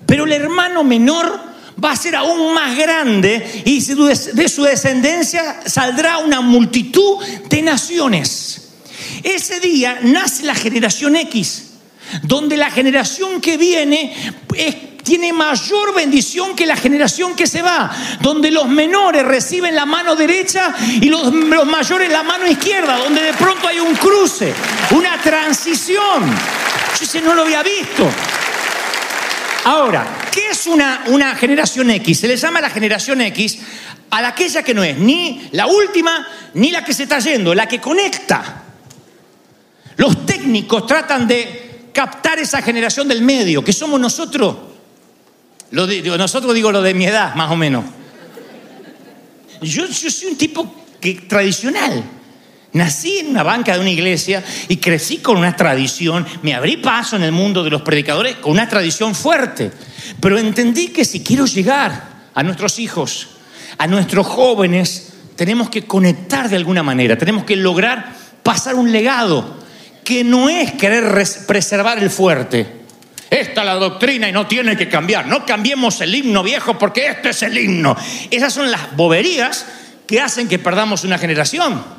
pero 0.05 0.25
el 0.25 0.33
hermano 0.33 0.83
menor 0.83 1.48
va 1.83 1.91
a 1.91 1.95
ser 1.95 2.15
aún 2.15 2.53
más 2.53 2.75
grande 2.77 3.63
y 3.65 3.81
de 3.81 4.49
su 4.49 4.63
descendencia 4.63 5.61
saldrá 5.65 6.19
una 6.19 6.41
multitud 6.41 7.17
de 7.49 7.61
naciones. 7.61 8.69
Ese 9.23 9.59
día 9.59 9.99
nace 10.03 10.43
la 10.43 10.55
generación 10.55 11.15
X 11.15 11.65
donde 12.23 12.57
la 12.57 12.71
generación 12.71 13.39
que 13.41 13.57
viene 13.57 14.13
tiene 15.03 15.33
mayor 15.33 15.93
bendición 15.95 16.55
que 16.55 16.65
la 16.65 16.75
generación 16.75 17.35
que 17.35 17.47
se 17.47 17.61
va, 17.61 17.91
donde 18.21 18.51
los 18.51 18.67
menores 18.67 19.23
reciben 19.23 19.75
la 19.75 19.85
mano 19.85 20.15
derecha 20.15 20.75
y 21.01 21.09
los, 21.09 21.31
mayores 21.33 22.11
la 22.11 22.23
mano 22.23 22.47
izquierda, 22.47 22.97
donde 22.97 23.21
de 23.21 23.33
pronto 23.33 23.67
hay 23.67 23.79
un 23.79 23.95
cruce, 23.95 24.53
una 24.91 25.19
transición. 25.21 26.25
Yo 26.97 27.03
ese 27.03 27.21
no 27.21 27.33
lo 27.33 27.43
había 27.43 27.63
visto. 27.63 28.09
Ahora, 29.69 30.03
¿qué 30.31 30.49
es 30.49 30.65
una, 30.65 31.35
generación 31.35 31.91
X? 31.91 32.21
Se 32.21 32.27
le 32.27 32.37
llama 32.37 32.59
la 32.59 32.71
generación 32.71 33.21
X 33.21 33.59
a 34.09 34.27
aquella 34.27 34.63
que 34.63 34.73
no 34.73 34.83
es 34.83 34.97
ni 34.97 35.47
la 35.51 35.67
última 35.67 36.27
ni 36.55 36.71
la 36.71 36.83
que 36.83 36.91
se 36.91 37.03
está 37.03 37.19
yendo, 37.19 37.53
la 37.53 37.67
que 37.67 37.79
conecta. 37.79 38.63
Los 39.95 40.25
técnicos 40.25 40.87
tratan 40.87 41.27
de 41.27 41.91
captar 41.93 42.39
esa 42.39 42.63
generación 42.63 43.07
del 43.07 43.21
medio, 43.21 43.63
que 43.63 43.71
somos 43.71 43.99
nosotros. 43.99 44.57
Lo 45.69 45.85
nosotros 46.17 46.55
digo 46.55 46.71
lo 46.71 46.81
de 46.81 46.95
mi 46.95 47.05
edad, 47.05 47.35
más 47.35 47.51
o 47.51 47.55
menos. 47.55 47.85
Yo, 49.61 49.85
soy 49.85 50.31
un 50.31 50.35
tipo 50.35 50.83
que, 50.99 51.13
tradicional. 51.13 52.03
Nací 52.73 53.17
en 53.17 53.29
una 53.29 53.41
banca 53.41 53.73
de 53.73 53.79
una 53.79 53.89
iglesia 53.89 54.43
y 54.67 54.77
crecí 54.77 55.17
con 55.17 55.37
una 55.37 55.55
tradición, 55.55 56.25
me 56.43 56.53
abrí 56.53 56.77
paso 56.77 57.15
en 57.15 57.23
el 57.23 57.31
mundo 57.31 57.63
de 57.63 57.71
los 57.71 57.81
predicadores 57.81 58.35
con 58.35 58.51
una 58.51 58.69
tradición 58.69 59.15
fuerte, 59.15 59.71
pero 60.19 60.37
entendí 60.37 60.89
que 60.89 61.03
si 61.03 61.23
quiero 61.23 61.47
llegar 61.47 62.29
a 62.33 62.43
nuestros 62.43 62.77
hijos, 62.77 63.29
a 63.77 63.87
nuestros 63.87 64.27
jóvenes, 64.27 65.13
tenemos 65.35 65.69
que 65.69 65.83
conectar 65.83 66.47
de 66.47 66.57
alguna 66.57 66.83
manera, 66.83 67.17
tenemos 67.17 67.43
que 67.43 67.55
lograr 67.55 68.13
pasar 68.43 68.75
un 68.75 68.91
legado 68.91 69.57
que 70.03 70.23
no 70.23 70.47
es 70.49 70.73
querer 70.73 71.11
preservar 71.47 71.97
el 71.97 72.09
fuerte. 72.11 72.79
Esta 73.29 73.61
es 73.61 73.65
la 73.65 73.75
doctrina 73.75 74.27
y 74.27 74.31
no 74.31 74.47
tiene 74.47 74.75
que 74.75 74.89
cambiar. 74.89 75.27
No 75.27 75.45
cambiemos 75.45 76.01
el 76.01 76.13
himno 76.13 76.41
viejo 76.41 76.77
porque 76.77 77.07
este 77.07 77.29
es 77.29 77.43
el 77.43 77.57
himno. 77.57 77.95
Esas 78.31 78.53
son 78.53 78.71
las 78.71 78.95
boberías 78.95 79.65
que 80.07 80.19
hacen 80.19 80.47
que 80.47 80.57
perdamos 80.57 81.03
una 81.03 81.19
generación. 81.19 81.98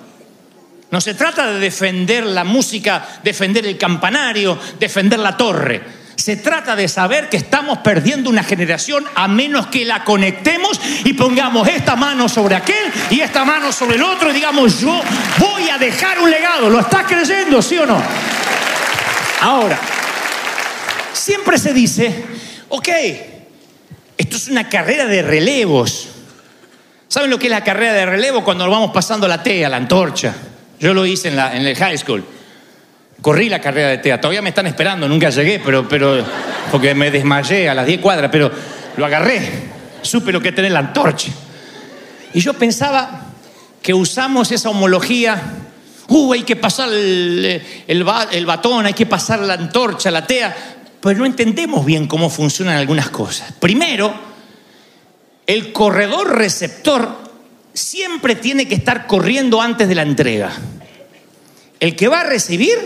No 0.90 1.00
se 1.00 1.14
trata 1.14 1.52
de 1.52 1.60
defender 1.60 2.24
la 2.26 2.42
música, 2.42 3.06
defender 3.22 3.64
el 3.64 3.78
campanario, 3.78 4.58
defender 4.78 5.20
la 5.20 5.36
torre. 5.36 6.00
Se 6.16 6.36
trata 6.36 6.74
de 6.76 6.88
saber 6.88 7.28
que 7.28 7.36
estamos 7.36 7.78
perdiendo 7.78 8.28
una 8.28 8.42
generación 8.42 9.06
a 9.14 9.28
menos 9.28 9.68
que 9.68 9.84
la 9.84 10.04
conectemos 10.04 10.80
y 11.04 11.14
pongamos 11.14 11.66
esta 11.68 11.96
mano 11.96 12.28
sobre 12.28 12.56
aquel 12.56 12.92
y 13.08 13.20
esta 13.20 13.44
mano 13.44 13.72
sobre 13.72 13.96
el 13.96 14.02
otro 14.02 14.30
y 14.30 14.34
digamos, 14.34 14.80
yo 14.80 15.00
voy 15.38 15.70
a 15.70 15.78
dejar 15.78 16.18
un 16.18 16.30
legado. 16.30 16.68
¿Lo 16.68 16.80
estás 16.80 17.04
creyendo, 17.06 17.62
sí 17.62 17.78
o 17.78 17.86
no? 17.86 18.02
Ahora, 19.40 19.78
siempre 21.12 21.56
se 21.56 21.72
dice, 21.72 22.24
ok, 22.68 22.88
esto 24.18 24.36
es 24.36 24.48
una 24.48 24.68
carrera 24.68 25.06
de 25.06 25.22
relevos. 25.22 26.08
¿Saben 27.08 27.30
lo 27.30 27.38
que 27.38 27.46
es 27.46 27.50
la 27.50 27.64
carrera 27.64 27.92
de 27.92 28.06
relevo 28.06 28.44
cuando 28.44 28.64
nos 28.66 28.74
vamos 28.74 28.90
pasando 28.90 29.26
la 29.26 29.42
tea, 29.42 29.68
la 29.68 29.78
antorcha? 29.78 30.34
Yo 30.80 30.94
lo 30.94 31.06
hice 31.06 31.28
en, 31.28 31.36
la, 31.36 31.54
en 31.56 31.66
el 31.66 31.76
high 31.76 31.96
school. 31.98 32.24
Corrí 33.22 33.48
la 33.48 33.60
carrera 33.60 33.88
de 33.88 33.98
TEA, 33.98 34.18
todavía 34.20 34.40
me 34.42 34.48
están 34.48 34.66
esperando, 34.66 35.06
nunca 35.06 35.28
llegué, 35.30 35.60
pero, 35.64 35.86
pero 35.86 36.24
porque 36.70 36.94
me 36.94 37.10
desmayé 37.10 37.68
a 37.68 37.74
las 37.74 37.86
10 37.86 38.00
cuadras, 38.00 38.30
pero 38.32 38.50
lo 38.96 39.04
agarré, 39.06 39.46
supe 40.00 40.32
lo 40.32 40.40
que 40.40 40.52
tener 40.52 40.72
la 40.72 40.78
antorcha. 40.78 41.30
Y 42.32 42.40
yo 42.40 42.54
pensaba 42.54 43.26
que 43.82 43.92
usamos 43.94 44.50
esa 44.52 44.70
homología 44.70 45.40
Uh, 46.12 46.32
hay 46.32 46.42
que 46.42 46.56
pasar 46.56 46.88
el, 46.92 47.62
el 47.86 48.02
ba- 48.02 48.26
el 48.32 48.44
batón, 48.44 48.84
hay 48.84 48.94
que 48.94 49.06
pasar 49.06 49.38
la 49.38 49.54
antorcha, 49.54 50.10
la 50.10 50.26
tea. 50.26 50.52
Pero 51.00 51.20
no 51.20 51.24
entendemos 51.24 51.86
bien 51.86 52.08
cómo 52.08 52.28
funcionan 52.28 52.76
algunas 52.78 53.10
cosas. 53.10 53.52
Primero, 53.60 54.12
el 55.46 55.72
corredor 55.72 56.36
receptor 56.36 57.16
siempre 57.72 58.34
tiene 58.36 58.66
que 58.66 58.74
estar 58.74 59.06
corriendo 59.06 59.60
antes 59.60 59.88
de 59.88 59.94
la 59.94 60.02
entrega. 60.02 60.52
El 61.78 61.96
que 61.96 62.08
va 62.08 62.20
a 62.20 62.24
recibir, 62.24 62.76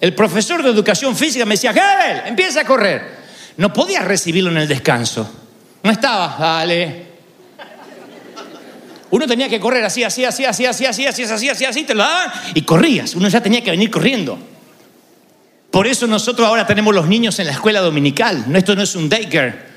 el 0.00 0.14
profesor 0.14 0.62
de 0.62 0.70
educación 0.70 1.16
física 1.16 1.44
me 1.44 1.54
decía, 1.54 1.72
Gebel, 1.72 2.22
empieza 2.26 2.60
a 2.60 2.64
correr. 2.64 3.16
No 3.56 3.72
podías 3.72 4.04
recibirlo 4.04 4.50
en 4.50 4.58
el 4.58 4.68
descanso. 4.68 5.30
No 5.82 5.90
estaba, 5.90 6.36
dale. 6.38 7.06
Uno 9.10 9.26
tenía 9.26 9.48
que 9.48 9.60
correr 9.60 9.84
así, 9.84 10.02
así, 10.02 10.24
así, 10.24 10.44
así, 10.44 10.66
así, 10.66 10.84
así, 10.84 11.06
así, 11.06 11.22
así, 11.22 11.48
así, 11.48 11.64
así, 11.64 11.84
te 11.84 11.94
lo 11.94 12.02
daban 12.02 12.30
y 12.54 12.62
corrías. 12.62 13.14
Uno 13.14 13.28
ya 13.28 13.40
tenía 13.40 13.62
que 13.62 13.70
venir 13.70 13.90
corriendo. 13.90 14.38
Por 15.70 15.86
eso 15.86 16.06
nosotros 16.06 16.46
ahora 16.46 16.66
tenemos 16.66 16.94
los 16.94 17.06
niños 17.06 17.38
en 17.38 17.46
la 17.46 17.52
escuela 17.52 17.80
dominical. 17.80 18.44
Esto 18.54 18.74
no 18.74 18.82
es 18.82 18.94
un 18.96 19.08
daycare. 19.08 19.75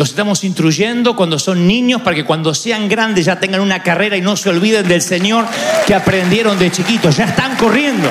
Los 0.00 0.08
estamos 0.08 0.44
instruyendo 0.44 1.14
cuando 1.14 1.38
son 1.38 1.66
niños 1.66 2.00
para 2.00 2.16
que 2.16 2.24
cuando 2.24 2.54
sean 2.54 2.88
grandes 2.88 3.26
ya 3.26 3.38
tengan 3.38 3.60
una 3.60 3.82
carrera 3.82 4.16
y 4.16 4.22
no 4.22 4.34
se 4.34 4.48
olviden 4.48 4.88
del 4.88 5.02
Señor 5.02 5.44
que 5.86 5.94
aprendieron 5.94 6.58
de 6.58 6.70
chiquitos. 6.70 7.18
Ya 7.18 7.26
están 7.26 7.54
corriendo. 7.56 8.08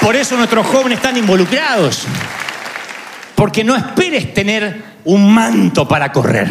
Por 0.00 0.16
eso 0.16 0.38
nuestros 0.38 0.66
jóvenes 0.66 0.96
están 0.96 1.18
involucrados. 1.18 2.06
Porque 3.34 3.62
no 3.62 3.76
esperes 3.76 4.32
tener 4.32 4.82
un 5.04 5.30
manto 5.30 5.86
para 5.86 6.10
correr, 6.10 6.48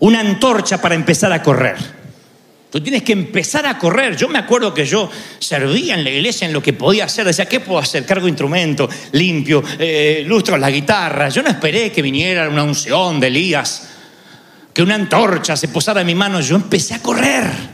una 0.00 0.18
antorcha 0.18 0.82
para 0.82 0.96
empezar 0.96 1.32
a 1.32 1.40
correr. 1.44 1.76
Tú 2.70 2.80
tienes 2.80 3.02
que 3.02 3.12
empezar 3.12 3.66
a 3.66 3.76
correr. 3.76 4.16
Yo 4.16 4.28
me 4.28 4.38
acuerdo 4.38 4.72
que 4.72 4.86
yo 4.86 5.10
servía 5.40 5.94
en 5.94 6.04
la 6.04 6.10
iglesia 6.10 6.46
en 6.46 6.52
lo 6.52 6.62
que 6.62 6.72
podía 6.72 7.06
hacer. 7.06 7.26
Decía, 7.26 7.46
¿qué 7.46 7.58
puedo 7.58 7.80
hacer? 7.80 8.06
Cargo 8.06 8.28
instrumento, 8.28 8.88
limpio, 9.12 9.62
eh, 9.78 10.22
lustro 10.24 10.56
la 10.56 10.70
guitarra. 10.70 11.28
Yo 11.30 11.42
no 11.42 11.50
esperé 11.50 11.90
que 11.90 12.00
viniera 12.00 12.48
una 12.48 12.62
unción 12.62 13.18
de 13.18 13.26
Elías, 13.26 13.88
que 14.72 14.82
una 14.82 14.94
antorcha 14.94 15.56
se 15.56 15.66
posara 15.66 16.02
en 16.02 16.06
mi 16.06 16.14
mano. 16.14 16.40
Yo 16.40 16.54
empecé 16.54 16.94
a 16.94 17.02
correr. 17.02 17.69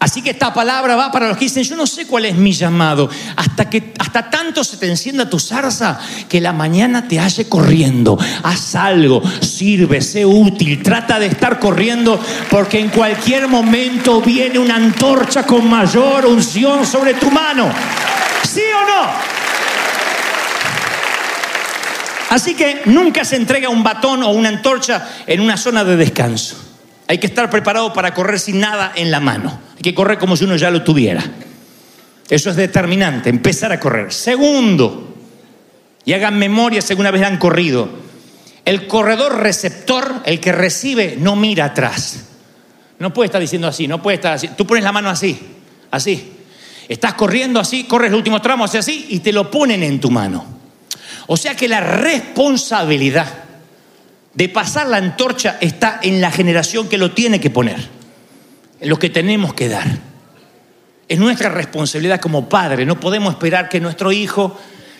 Así 0.00 0.22
que 0.22 0.30
esta 0.30 0.54
palabra 0.54 0.94
va 0.94 1.10
para 1.10 1.26
los 1.26 1.36
que 1.36 1.46
dicen, 1.46 1.64
yo 1.64 1.74
no 1.74 1.86
sé 1.86 2.06
cuál 2.06 2.24
es 2.24 2.36
mi 2.36 2.52
llamado, 2.52 3.10
hasta 3.34 3.68
que 3.68 3.94
hasta 3.98 4.30
tanto 4.30 4.62
se 4.62 4.76
te 4.76 4.86
encienda 4.88 5.28
tu 5.28 5.40
zarza 5.40 5.98
que 6.28 6.40
la 6.40 6.52
mañana 6.52 7.08
te 7.08 7.18
halle 7.18 7.48
corriendo. 7.48 8.16
Haz 8.44 8.76
algo, 8.76 9.20
sirve, 9.40 10.00
sé 10.00 10.24
útil, 10.24 10.82
trata 10.84 11.18
de 11.18 11.26
estar 11.26 11.58
corriendo 11.58 12.20
porque 12.48 12.78
en 12.78 12.90
cualquier 12.90 13.48
momento 13.48 14.20
viene 14.20 14.60
una 14.60 14.76
antorcha 14.76 15.44
con 15.44 15.68
mayor 15.68 16.26
unción 16.26 16.86
sobre 16.86 17.14
tu 17.14 17.30
mano. 17.32 17.68
¿Sí 18.48 18.60
o 18.60 18.88
no? 18.88 19.38
Así 22.30 22.54
que 22.54 22.82
nunca 22.84 23.24
se 23.24 23.34
entrega 23.34 23.68
un 23.68 23.82
batón 23.82 24.22
o 24.22 24.30
una 24.30 24.48
antorcha 24.48 25.08
en 25.26 25.40
una 25.40 25.56
zona 25.56 25.82
de 25.82 25.96
descanso. 25.96 26.67
Hay 27.08 27.18
que 27.18 27.26
estar 27.26 27.48
preparado 27.48 27.92
para 27.94 28.12
correr 28.12 28.38
sin 28.38 28.60
nada 28.60 28.92
en 28.94 29.10
la 29.10 29.18
mano. 29.18 29.58
Hay 29.74 29.82
que 29.82 29.94
correr 29.94 30.18
como 30.18 30.36
si 30.36 30.44
uno 30.44 30.56
ya 30.56 30.70
lo 30.70 30.84
tuviera. 30.84 31.24
Eso 32.28 32.50
es 32.50 32.56
determinante, 32.56 33.30
empezar 33.30 33.72
a 33.72 33.80
correr. 33.80 34.12
Segundo, 34.12 35.16
y 36.04 36.12
hagan 36.12 36.38
memoria 36.38 36.82
si 36.82 36.92
alguna 36.92 37.10
vez 37.10 37.22
han 37.22 37.38
corrido, 37.38 37.88
el 38.66 38.86
corredor 38.86 39.40
receptor, 39.40 40.22
el 40.26 40.38
que 40.38 40.52
recibe, 40.52 41.16
no 41.18 41.34
mira 41.34 41.64
atrás. 41.64 42.26
No 42.98 43.14
puede 43.14 43.26
estar 43.26 43.40
diciendo 43.40 43.68
así, 43.68 43.88
no 43.88 44.02
puede 44.02 44.16
estar 44.16 44.34
así. 44.34 44.48
Tú 44.48 44.66
pones 44.66 44.84
la 44.84 44.92
mano 44.92 45.08
así, 45.08 45.40
así. 45.90 46.34
Estás 46.88 47.14
corriendo 47.14 47.58
así, 47.60 47.84
corres 47.84 48.10
el 48.10 48.16
último 48.16 48.42
tramo, 48.42 48.64
así 48.64 49.06
y 49.08 49.20
te 49.20 49.32
lo 49.32 49.50
ponen 49.50 49.82
en 49.82 49.98
tu 49.98 50.10
mano. 50.10 50.44
O 51.26 51.38
sea 51.38 51.54
que 51.54 51.68
la 51.68 51.80
responsabilidad 51.80 53.47
de 54.38 54.48
pasar 54.48 54.86
la 54.86 54.98
antorcha 54.98 55.58
está 55.60 55.98
en 56.00 56.20
la 56.20 56.30
generación 56.30 56.88
que 56.88 56.96
lo 56.96 57.10
tiene 57.10 57.40
que 57.40 57.50
poner, 57.50 57.88
en 58.78 58.88
lo 58.88 58.96
que 58.96 59.10
tenemos 59.10 59.52
que 59.52 59.68
dar. 59.68 59.88
Es 61.08 61.18
nuestra 61.18 61.48
responsabilidad 61.48 62.20
como 62.20 62.48
padre, 62.48 62.86
no 62.86 63.00
podemos 63.00 63.32
esperar 63.32 63.68
que 63.68 63.80
nuestro 63.80 64.12
hijo 64.12 64.56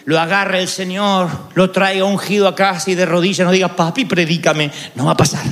lo 0.06 0.18
agarre 0.18 0.58
el 0.58 0.66
Señor, 0.66 1.30
lo 1.54 1.70
traiga 1.70 2.04
ungido 2.04 2.48
a 2.48 2.56
casa 2.56 2.90
y 2.90 2.96
de 2.96 3.06
rodillas 3.06 3.44
nos 3.44 3.52
diga, 3.52 3.76
papi, 3.76 4.06
predícame. 4.06 4.72
No 4.96 5.04
va 5.04 5.12
a 5.12 5.16
pasar. 5.16 5.44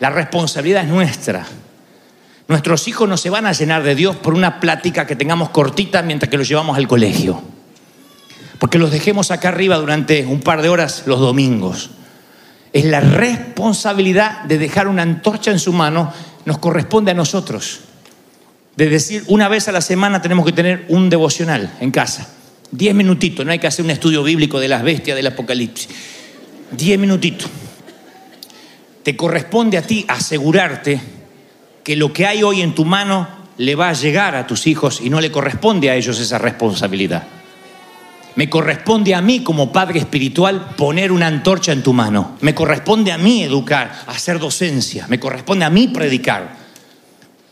La 0.00 0.10
responsabilidad 0.10 0.82
es 0.82 0.90
nuestra. 0.90 1.46
Nuestros 2.46 2.88
hijos 2.88 3.08
no 3.08 3.16
se 3.16 3.30
van 3.30 3.46
a 3.46 3.52
llenar 3.52 3.84
de 3.84 3.94
Dios 3.94 4.16
por 4.16 4.34
una 4.34 4.60
plática 4.60 5.06
que 5.06 5.16
tengamos 5.16 5.48
cortita 5.48 6.02
mientras 6.02 6.28
que 6.28 6.36
los 6.36 6.46
llevamos 6.46 6.76
al 6.76 6.86
colegio. 6.86 7.40
Porque 8.58 8.78
los 8.78 8.90
dejemos 8.90 9.30
acá 9.30 9.48
arriba 9.48 9.78
durante 9.78 10.26
un 10.26 10.40
par 10.40 10.60
de 10.60 10.68
horas 10.68 11.04
los 11.06 11.20
domingos. 11.20 11.92
Es 12.72 12.84
la 12.84 13.00
responsabilidad 13.00 14.42
de 14.44 14.58
dejar 14.58 14.88
una 14.88 15.02
antorcha 15.02 15.50
en 15.50 15.58
su 15.58 15.72
mano, 15.72 16.12
nos 16.44 16.58
corresponde 16.58 17.10
a 17.10 17.14
nosotros. 17.14 17.80
De 18.76 18.88
decir, 18.88 19.24
una 19.26 19.48
vez 19.48 19.68
a 19.68 19.72
la 19.72 19.80
semana 19.80 20.22
tenemos 20.22 20.44
que 20.46 20.52
tener 20.52 20.84
un 20.88 21.10
devocional 21.10 21.74
en 21.80 21.90
casa. 21.90 22.28
Diez 22.70 22.94
minutitos, 22.94 23.44
no 23.44 23.52
hay 23.52 23.58
que 23.58 23.66
hacer 23.66 23.84
un 23.84 23.90
estudio 23.90 24.22
bíblico 24.22 24.60
de 24.60 24.68
las 24.68 24.82
bestias 24.82 25.16
del 25.16 25.26
Apocalipsis. 25.26 25.88
Diez 26.70 26.98
minutitos. 26.98 27.48
Te 29.02 29.16
corresponde 29.16 29.78
a 29.78 29.82
ti 29.82 30.04
asegurarte 30.06 31.00
que 31.82 31.96
lo 31.96 32.12
que 32.12 32.26
hay 32.26 32.42
hoy 32.42 32.60
en 32.60 32.74
tu 32.74 32.84
mano 32.84 33.26
le 33.56 33.74
va 33.74 33.88
a 33.88 33.94
llegar 33.94 34.36
a 34.36 34.46
tus 34.46 34.66
hijos 34.66 35.00
y 35.02 35.08
no 35.08 35.20
le 35.20 35.32
corresponde 35.32 35.90
a 35.90 35.96
ellos 35.96 36.20
esa 36.20 36.38
responsabilidad. 36.38 37.26
Me 38.38 38.48
corresponde 38.48 39.16
a 39.16 39.20
mí 39.20 39.42
como 39.42 39.72
padre 39.72 39.98
espiritual 39.98 40.76
poner 40.76 41.10
una 41.10 41.26
antorcha 41.26 41.72
en 41.72 41.82
tu 41.82 41.92
mano. 41.92 42.36
Me 42.40 42.54
corresponde 42.54 43.10
a 43.10 43.18
mí 43.18 43.42
educar, 43.42 44.04
hacer 44.06 44.38
docencia. 44.38 45.06
Me 45.08 45.18
corresponde 45.18 45.64
a 45.64 45.70
mí 45.70 45.88
predicar. 45.88 46.56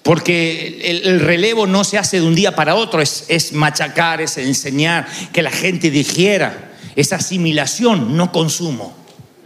Porque 0.05 0.81
el, 0.85 1.05
el 1.09 1.18
relevo 1.18 1.66
no 1.66 1.83
se 1.83 1.99
hace 1.99 2.20
de 2.20 2.27
un 2.29 2.37
día 2.37 2.55
para 2.55 2.77
otro, 2.77 3.01
es, 3.01 3.25
es 3.27 3.53
machacar, 3.53 4.20
es 4.20 4.38
enseñar, 4.38 5.09
que 5.33 5.42
la 5.42 5.51
gente 5.51 5.90
digiera. 5.90 6.70
Es 6.94 7.12
asimilación, 7.12 8.16
no 8.16 8.31
consumo. 8.31 8.94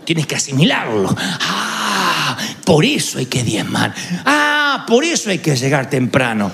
Tienes 0.05 0.26
que 0.26 0.37
asimilarlo. 0.37 1.09
Ah, 1.18 2.37
por 2.66 2.85
eso 2.85 3.16
hay 3.16 3.24
que 3.24 3.42
diezmar. 3.42 3.94
Ah, 4.26 4.85
por 4.87 5.05
eso 5.05 5.31
hay 5.31 5.38
que 5.38 5.57
llegar 5.57 5.88
temprano. 5.88 6.53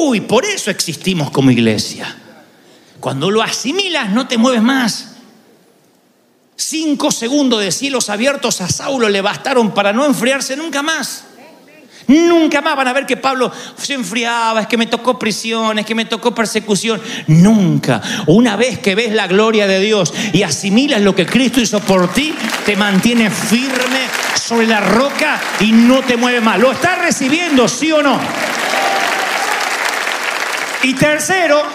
Uy, 0.00 0.22
por 0.22 0.44
eso 0.44 0.72
existimos 0.72 1.30
como 1.30 1.52
iglesia. 1.52 2.16
Cuando 3.04 3.30
lo 3.30 3.42
asimilas, 3.42 4.08
no 4.08 4.26
te 4.26 4.38
mueves 4.38 4.62
más. 4.62 5.16
Cinco 6.56 7.10
segundos 7.10 7.60
de 7.60 7.70
cielos 7.70 8.08
abiertos 8.08 8.62
a 8.62 8.68
Saulo 8.70 9.10
le 9.10 9.20
bastaron 9.20 9.74
para 9.74 9.92
no 9.92 10.06
enfriarse 10.06 10.56
nunca 10.56 10.82
más. 10.82 11.24
Nunca 12.06 12.62
más 12.62 12.74
van 12.74 12.88
a 12.88 12.94
ver 12.94 13.04
que 13.04 13.18
Pablo 13.18 13.52
se 13.76 13.92
enfriaba, 13.92 14.62
es 14.62 14.68
que 14.68 14.78
me 14.78 14.86
tocó 14.86 15.18
prisión, 15.18 15.78
es 15.78 15.84
que 15.84 15.94
me 15.94 16.06
tocó 16.06 16.34
persecución. 16.34 16.98
Nunca. 17.26 18.00
Una 18.26 18.56
vez 18.56 18.78
que 18.78 18.94
ves 18.94 19.12
la 19.12 19.26
gloria 19.26 19.66
de 19.66 19.80
Dios 19.80 20.14
y 20.32 20.42
asimilas 20.42 21.02
lo 21.02 21.14
que 21.14 21.26
Cristo 21.26 21.60
hizo 21.60 21.80
por 21.80 22.10
ti, 22.10 22.34
te 22.64 22.74
mantiene 22.74 23.28
firme 23.28 24.00
sobre 24.34 24.66
la 24.66 24.80
roca 24.80 25.38
y 25.60 25.72
no 25.72 26.00
te 26.00 26.16
mueve 26.16 26.40
más. 26.40 26.58
¿Lo 26.58 26.72
estás 26.72 27.02
recibiendo, 27.02 27.68
sí 27.68 27.92
o 27.92 28.02
no? 28.02 28.18
Y 30.84 30.94
tercero, 30.94 31.73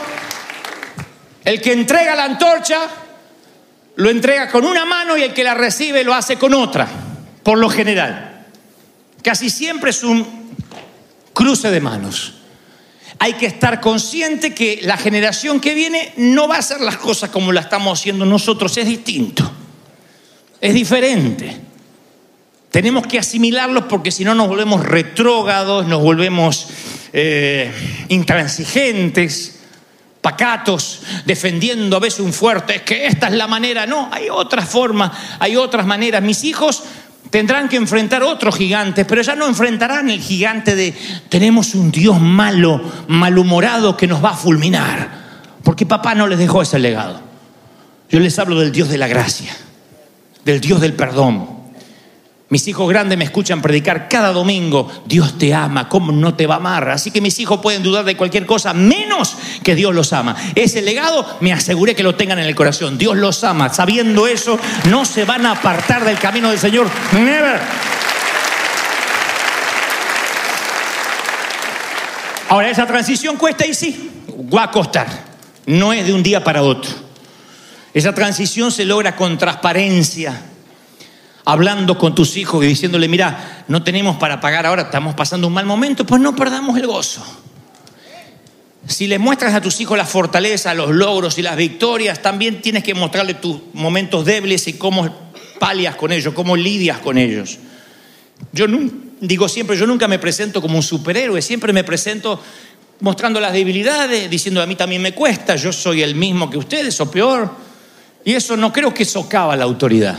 el 1.45 1.61
que 1.61 1.73
entrega 1.73 2.15
la 2.15 2.25
antorcha 2.25 2.79
lo 3.99 4.09
entrega 4.09 4.49
con 4.49 4.65
una 4.65 4.85
mano 4.85 5.17
y 5.17 5.23
el 5.23 5.33
que 5.33 5.43
la 5.43 5.53
recibe 5.53 6.05
lo 6.05 6.13
hace 6.13 6.37
con 6.37 6.53
otra, 6.53 6.87
por 7.43 7.57
lo 7.57 7.69
general. 7.69 8.45
Casi 9.21 9.49
siempre 9.49 9.89
es 9.89 10.03
un 10.03 10.55
cruce 11.33 11.69
de 11.69 11.81
manos. 11.81 12.35
Hay 13.19 13.33
que 13.33 13.45
estar 13.45 13.81
consciente 13.81 14.53
que 14.53 14.79
la 14.83 14.95
generación 14.95 15.59
que 15.59 15.73
viene 15.73 16.13
no 16.15 16.47
va 16.47 16.55
a 16.55 16.59
hacer 16.59 16.79
las 16.79 16.95
cosas 16.95 17.29
como 17.29 17.51
las 17.51 17.65
estamos 17.65 17.99
haciendo 17.99 18.25
nosotros, 18.25 18.77
es 18.77 18.85
distinto, 18.85 19.51
es 20.61 20.73
diferente. 20.73 21.59
Tenemos 22.71 23.05
que 23.05 23.19
asimilarlos 23.19 23.83
porque 23.89 24.11
si 24.11 24.23
no 24.23 24.33
nos 24.33 24.47
volvemos 24.47 24.85
retrógados, 24.85 25.87
nos 25.87 26.01
volvemos 26.01 26.67
eh, 27.11 27.69
intransigentes, 28.07 29.58
pacatos, 30.21 31.01
defendiendo 31.25 31.97
a 31.97 31.99
veces 31.99 32.19
un 32.19 32.33
fuerte. 32.33 32.77
Es 32.77 32.81
que 32.81 33.07
esta 33.07 33.27
es 33.27 33.33
la 33.33 33.47
manera. 33.47 33.85
No, 33.85 34.09
hay 34.11 34.27
otras 34.29 34.69
formas, 34.69 35.11
hay 35.39 35.55
otras 35.55 35.85
maneras. 35.85 36.21
Mis 36.21 36.43
hijos 36.43 36.83
tendrán 37.29 37.69
que 37.69 37.77
enfrentar 37.77 38.23
otros 38.23 38.55
gigantes, 38.55 39.05
pero 39.07 39.21
ya 39.21 39.35
no 39.35 39.47
enfrentarán 39.47 40.09
el 40.09 40.19
gigante 40.19 40.75
de 40.75 40.93
tenemos 41.29 41.75
un 41.75 41.91
Dios 41.91 42.19
malo, 42.19 42.81
malhumorado 43.07 43.95
que 43.95 44.07
nos 44.07 44.23
va 44.23 44.31
a 44.31 44.37
fulminar. 44.37 45.19
Porque 45.63 45.85
papá 45.85 46.15
no 46.15 46.27
les 46.27 46.39
dejó 46.39 46.61
ese 46.61 46.79
legado. 46.79 47.21
Yo 48.09 48.19
les 48.19 48.39
hablo 48.39 48.59
del 48.59 48.71
Dios 48.71 48.89
de 48.89 48.97
la 48.97 49.07
gracia, 49.07 49.55
del 50.43 50.59
Dios 50.59 50.81
del 50.81 50.93
perdón, 50.93 51.58
Mis 52.49 52.67
hijos 52.67 52.89
grandes 52.89 53.15
me 53.15 53.25
escuchan 53.25 53.61
predicar 53.61 54.09
cada 54.09 54.33
domingo. 54.33 54.91
Dios 55.05 55.37
te 55.37 55.53
ama, 55.53 55.87
¿cómo 55.87 56.11
no 56.11 56.33
te 56.33 56.47
va 56.47 56.55
a 56.55 56.57
amar? 56.57 56.89
Así 56.89 57.11
que 57.11 57.21
mis 57.21 57.37
hijos 57.39 57.59
pueden 57.61 57.83
dudar 57.83 58.05
de 58.05 58.17
cualquier 58.17 58.47
cosa, 58.47 58.73
menos 58.73 59.37
que 59.63 59.75
Dios 59.75 59.93
los 59.93 60.13
ama. 60.13 60.35
Ese 60.55 60.81
legado 60.81 61.37
me 61.41 61.53
aseguré 61.53 61.93
que 61.93 62.01
lo 62.01 62.15
tengan 62.15 62.39
en 62.39 62.45
el 62.45 62.55
corazón. 62.55 62.97
Dios 62.97 63.15
los 63.15 63.43
ama. 63.43 63.71
Sabiendo 63.71 64.27
eso, 64.27 64.57
no 64.89 65.05
se 65.05 65.25
van 65.25 65.45
a 65.45 65.51
apartar 65.51 66.03
del 66.03 66.17
camino 66.17 66.49
del 66.49 66.57
Señor. 66.57 66.87
Never. 67.11 67.59
Ahora, 72.49 72.71
esa 72.71 72.87
transición 72.87 73.37
cuesta 73.37 73.67
y 73.67 73.75
sí, 73.75 74.09
va 74.51 74.63
a 74.63 74.71
costar. 74.71 75.07
No 75.67 75.93
es 75.93 76.07
de 76.07 76.13
un 76.13 76.23
día 76.23 76.43
para 76.43 76.63
otro. 76.63 76.89
Esa 77.93 78.15
transición 78.15 78.71
se 78.71 78.85
logra 78.85 79.15
con 79.15 79.37
transparencia, 79.37 80.48
hablando 81.45 81.97
con 81.97 82.15
tus 82.15 82.37
hijos 82.37 82.63
y 82.63 82.67
diciéndole, 82.67 83.07
mira, 83.07 83.63
no 83.67 83.83
tenemos 83.83 84.17
para 84.17 84.39
pagar 84.39 84.65
ahora, 84.65 84.83
estamos 84.83 85.15
pasando 85.15 85.47
un 85.47 85.53
mal 85.53 85.65
momento, 85.65 86.05
pues 86.05 86.21
no 86.21 86.35
perdamos 86.35 86.77
el 86.77 86.87
gozo. 86.87 87.23
Si 88.87 89.07
le 89.07 89.19
muestras 89.19 89.53
a 89.53 89.61
tus 89.61 89.79
hijos 89.81 89.97
la 89.97 90.05
fortaleza, 90.05 90.73
los 90.73 90.89
logros 90.89 91.37
y 91.37 91.41
las 91.41 91.55
victorias, 91.55 92.21
también 92.21 92.61
tienes 92.61 92.83
que 92.83 92.93
mostrarle 92.93 93.35
tus 93.35 93.57
momentos 93.73 94.25
débiles 94.25 94.67
y 94.67 94.73
cómo 94.73 95.09
palias 95.59 95.95
con 95.95 96.11
ellos, 96.11 96.33
cómo 96.33 96.55
lidias 96.55 96.97
con 96.99 97.17
ellos. 97.17 97.59
Yo 98.51 98.65
digo 99.19 99.47
siempre, 99.49 99.77
yo 99.77 99.85
nunca 99.85 100.07
me 100.07 100.17
presento 100.17 100.61
como 100.61 100.77
un 100.77 100.83
superhéroe, 100.83 101.41
siempre 101.41 101.73
me 101.73 101.83
presento 101.83 102.41
mostrando 103.01 103.39
las 103.39 103.53
debilidades, 103.53 104.29
diciendo 104.29 104.61
a 104.61 104.65
mí 104.65 104.75
también 104.75 105.01
me 105.01 105.13
cuesta, 105.13 105.55
yo 105.55 105.71
soy 105.71 106.01
el 106.01 106.15
mismo 106.15 106.49
que 106.49 106.57
ustedes 106.57 106.99
o 106.99 107.11
peor. 107.11 107.49
Y 108.25 108.33
eso 108.33 108.57
no 108.57 108.73
creo 108.73 108.93
que 108.93 109.05
socava 109.05 109.55
la 109.55 109.63
autoridad. 109.63 110.17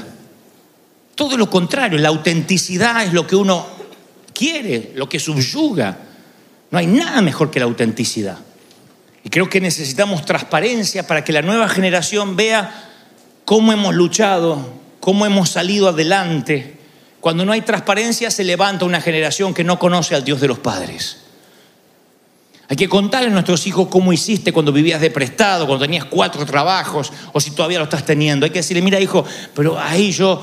Todo 1.20 1.36
lo 1.36 1.50
contrario, 1.50 1.98
la 1.98 2.08
autenticidad 2.08 3.04
es 3.04 3.12
lo 3.12 3.26
que 3.26 3.36
uno 3.36 3.66
quiere, 4.32 4.92
lo 4.94 5.06
que 5.06 5.20
subyuga. 5.20 5.98
No 6.70 6.78
hay 6.78 6.86
nada 6.86 7.20
mejor 7.20 7.50
que 7.50 7.58
la 7.58 7.66
autenticidad. 7.66 8.38
Y 9.22 9.28
creo 9.28 9.50
que 9.50 9.60
necesitamos 9.60 10.24
transparencia 10.24 11.06
para 11.06 11.22
que 11.22 11.34
la 11.34 11.42
nueva 11.42 11.68
generación 11.68 12.36
vea 12.36 12.88
cómo 13.44 13.70
hemos 13.70 13.94
luchado, 13.94 14.72
cómo 15.00 15.26
hemos 15.26 15.50
salido 15.50 15.90
adelante. 15.90 16.78
Cuando 17.20 17.44
no 17.44 17.52
hay 17.52 17.60
transparencia 17.60 18.30
se 18.30 18.42
levanta 18.42 18.86
una 18.86 19.02
generación 19.02 19.52
que 19.52 19.62
no 19.62 19.78
conoce 19.78 20.14
al 20.14 20.24
Dios 20.24 20.40
de 20.40 20.48
los 20.48 20.58
padres. 20.58 21.18
Hay 22.66 22.76
que 22.76 22.88
contarle 22.88 23.28
a 23.28 23.32
nuestros 23.32 23.66
hijos 23.66 23.88
cómo 23.88 24.14
hiciste 24.14 24.54
cuando 24.54 24.72
vivías 24.72 25.02
de 25.02 25.10
prestado, 25.10 25.66
cuando 25.66 25.84
tenías 25.84 26.06
cuatro 26.06 26.46
trabajos 26.46 27.12
o 27.34 27.40
si 27.40 27.50
todavía 27.50 27.76
lo 27.76 27.84
estás 27.84 28.06
teniendo. 28.06 28.46
Hay 28.46 28.52
que 28.52 28.60
decirle, 28.60 28.80
mira 28.80 28.98
hijo, 28.98 29.22
pero 29.54 29.78
ahí 29.78 30.12
yo 30.12 30.42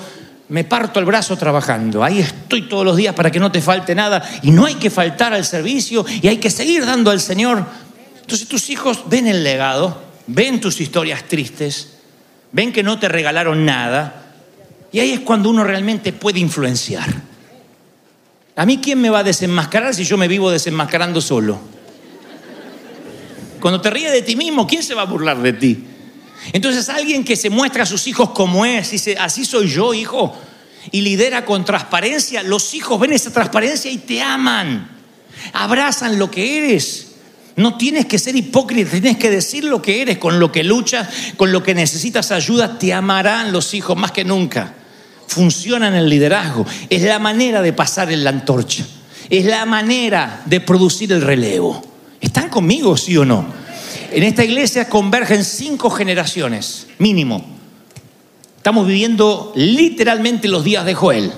me 0.50 0.64
parto 0.64 1.00
el 1.00 1.06
brazo 1.06 1.36
trabajando, 1.38 2.04
ahí 2.04 2.20
estoy 2.20 2.64
todos 2.64 2.86
los 2.86 2.96
días 2.96 3.14
para 3.14 3.32
que 3.32 3.40
no 3.40 3.52
te 3.52 3.62
falte 3.62 3.94
nada 3.94 4.24
y 4.44 4.52
no 4.52 4.66
hay 4.66 4.76
que 4.76 4.90
faltar 4.90 5.34
al 5.34 5.44
servicio 5.44 6.06
y 6.22 6.28
hay 6.28 6.38
que 6.38 6.50
seguir 6.50 6.86
dando 6.86 7.12
al 7.12 7.20
Señor 7.20 7.66
entonces 8.28 8.50
tus 8.50 8.70
hijos 8.70 9.04
ven 9.08 9.26
el 9.26 9.42
legado, 9.42 10.04
ven 10.28 10.60
tus 10.60 10.82
historias 10.82 11.24
tristes, 11.30 11.94
ven 12.52 12.74
que 12.74 12.84
no 12.84 13.00
te 13.00 13.08
regalaron 13.08 13.64
nada, 13.64 14.34
y 14.92 15.00
ahí 15.00 15.14
es 15.14 15.22
cuando 15.22 15.50
uno 15.50 15.64
realmente 15.64 16.12
puede 16.12 16.42
influenciar. 16.42 17.08
A 18.58 18.66
mí, 18.66 18.80
¿quién 18.84 19.00
me 19.00 19.10
va 19.10 19.20
a 19.20 19.24
desenmascarar 19.24 19.96
si 19.96 20.04
yo 20.04 20.18
me 20.18 20.28
vivo 20.28 20.52
desenmascarando 20.52 21.22
solo? 21.22 21.58
Cuando 23.62 23.80
te 23.80 23.90
ríes 23.92 24.12
de 24.12 24.22
ti 24.24 24.36
mismo, 24.36 24.68
¿quién 24.68 24.84
se 24.84 24.94
va 24.94 25.04
a 25.04 25.06
burlar 25.06 25.42
de 25.42 25.54
ti? 25.54 25.88
Entonces 26.54 26.90
alguien 26.90 27.24
que 27.24 27.36
se 27.36 27.50
muestra 27.50 27.84
a 27.84 27.86
sus 27.86 28.08
hijos 28.08 28.32
como 28.32 28.66
es, 28.66 28.92
dice, 28.92 29.18
así 29.20 29.46
soy 29.46 29.68
yo, 29.68 29.94
hijo, 29.94 30.36
y 30.92 31.02
lidera 31.02 31.46
con 31.46 31.66
transparencia, 31.66 32.44
los 32.44 32.74
hijos 32.74 33.00
ven 33.00 33.14
esa 33.14 33.32
transparencia 33.32 33.92
y 33.92 33.98
te 33.98 34.22
aman, 34.22 34.90
abrazan 35.54 36.18
lo 36.18 36.32
que 36.32 36.58
eres. 36.58 37.04
No 37.56 37.76
tienes 37.76 38.06
que 38.06 38.20
ser 38.20 38.36
hipócrita, 38.36 38.92
tienes 38.92 39.18
que 39.18 39.32
decir 39.32 39.64
lo 39.64 39.82
que 39.82 40.02
eres, 40.04 40.20
con 40.20 40.40
lo 40.40 40.52
que 40.52 40.64
luchas, 40.64 41.08
con 41.38 41.52
lo 41.52 41.64
que 41.64 41.74
necesitas 41.74 42.32
ayuda, 42.32 42.78
te 42.78 42.94
amarán 42.94 43.52
los 43.52 43.74
hijos 43.74 43.98
más 43.98 44.12
que 44.12 44.24
nunca. 44.24 44.76
Funciona 45.28 45.88
en 45.88 45.96
el 45.96 46.08
liderazgo, 46.08 46.66
es 46.90 47.02
la 47.02 47.20
manera 47.20 47.62
de 47.62 47.74
pasar 47.74 48.12
en 48.12 48.24
la 48.24 48.30
antorcha, 48.30 48.86
es 49.30 49.44
la 49.46 49.66
manera 49.66 50.44
de 50.46 50.62
producir 50.62 51.12
el 51.12 51.22
relevo. 51.22 51.84
¿Están 52.22 52.50
conmigo, 52.50 52.96
sí 52.96 53.18
o 53.18 53.26
no? 53.26 53.67
En 54.12 54.24
esta 54.24 54.44
iglesia 54.44 54.88
convergen 54.88 55.44
cinco 55.44 55.90
generaciones, 55.90 56.88
mínimo. 56.98 57.46
Estamos 58.56 58.88
viviendo 58.88 59.52
literalmente 59.56 60.48
los 60.48 60.64
días 60.64 60.86
de 60.86 60.94
Joel. 60.94 61.32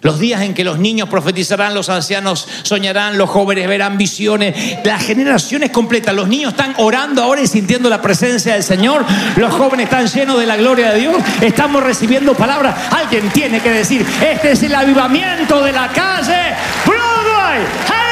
Los 0.00 0.20
días 0.20 0.42
en 0.42 0.54
que 0.54 0.62
los 0.62 0.78
niños 0.78 1.08
profetizarán, 1.08 1.74
los 1.74 1.88
ancianos 1.88 2.46
soñarán, 2.62 3.18
los 3.18 3.28
jóvenes 3.28 3.66
verán 3.66 3.98
visiones, 3.98 4.54
las 4.84 5.04
generaciones 5.04 5.70
completas. 5.70 6.14
Los 6.14 6.28
niños 6.28 6.52
están 6.52 6.74
orando 6.78 7.22
ahora 7.22 7.40
y 7.40 7.48
sintiendo 7.48 7.90
la 7.90 8.00
presencia 8.00 8.54
del 8.54 8.62
Señor. 8.62 9.04
Los 9.36 9.52
jóvenes 9.52 9.84
están 9.84 10.06
llenos 10.06 10.38
de 10.38 10.46
la 10.46 10.56
gloria 10.56 10.92
de 10.92 11.00
Dios. 11.00 11.16
Estamos 11.40 11.82
recibiendo 11.82 12.34
palabras. 12.34 12.76
Alguien 12.92 13.28
tiene 13.30 13.60
que 13.60 13.70
decir, 13.70 14.06
este 14.24 14.52
es 14.52 14.62
el 14.62 14.74
avivamiento 14.74 15.62
de 15.64 15.72
la 15.72 15.88
calle. 15.88 16.54
Broadway. 16.86 18.07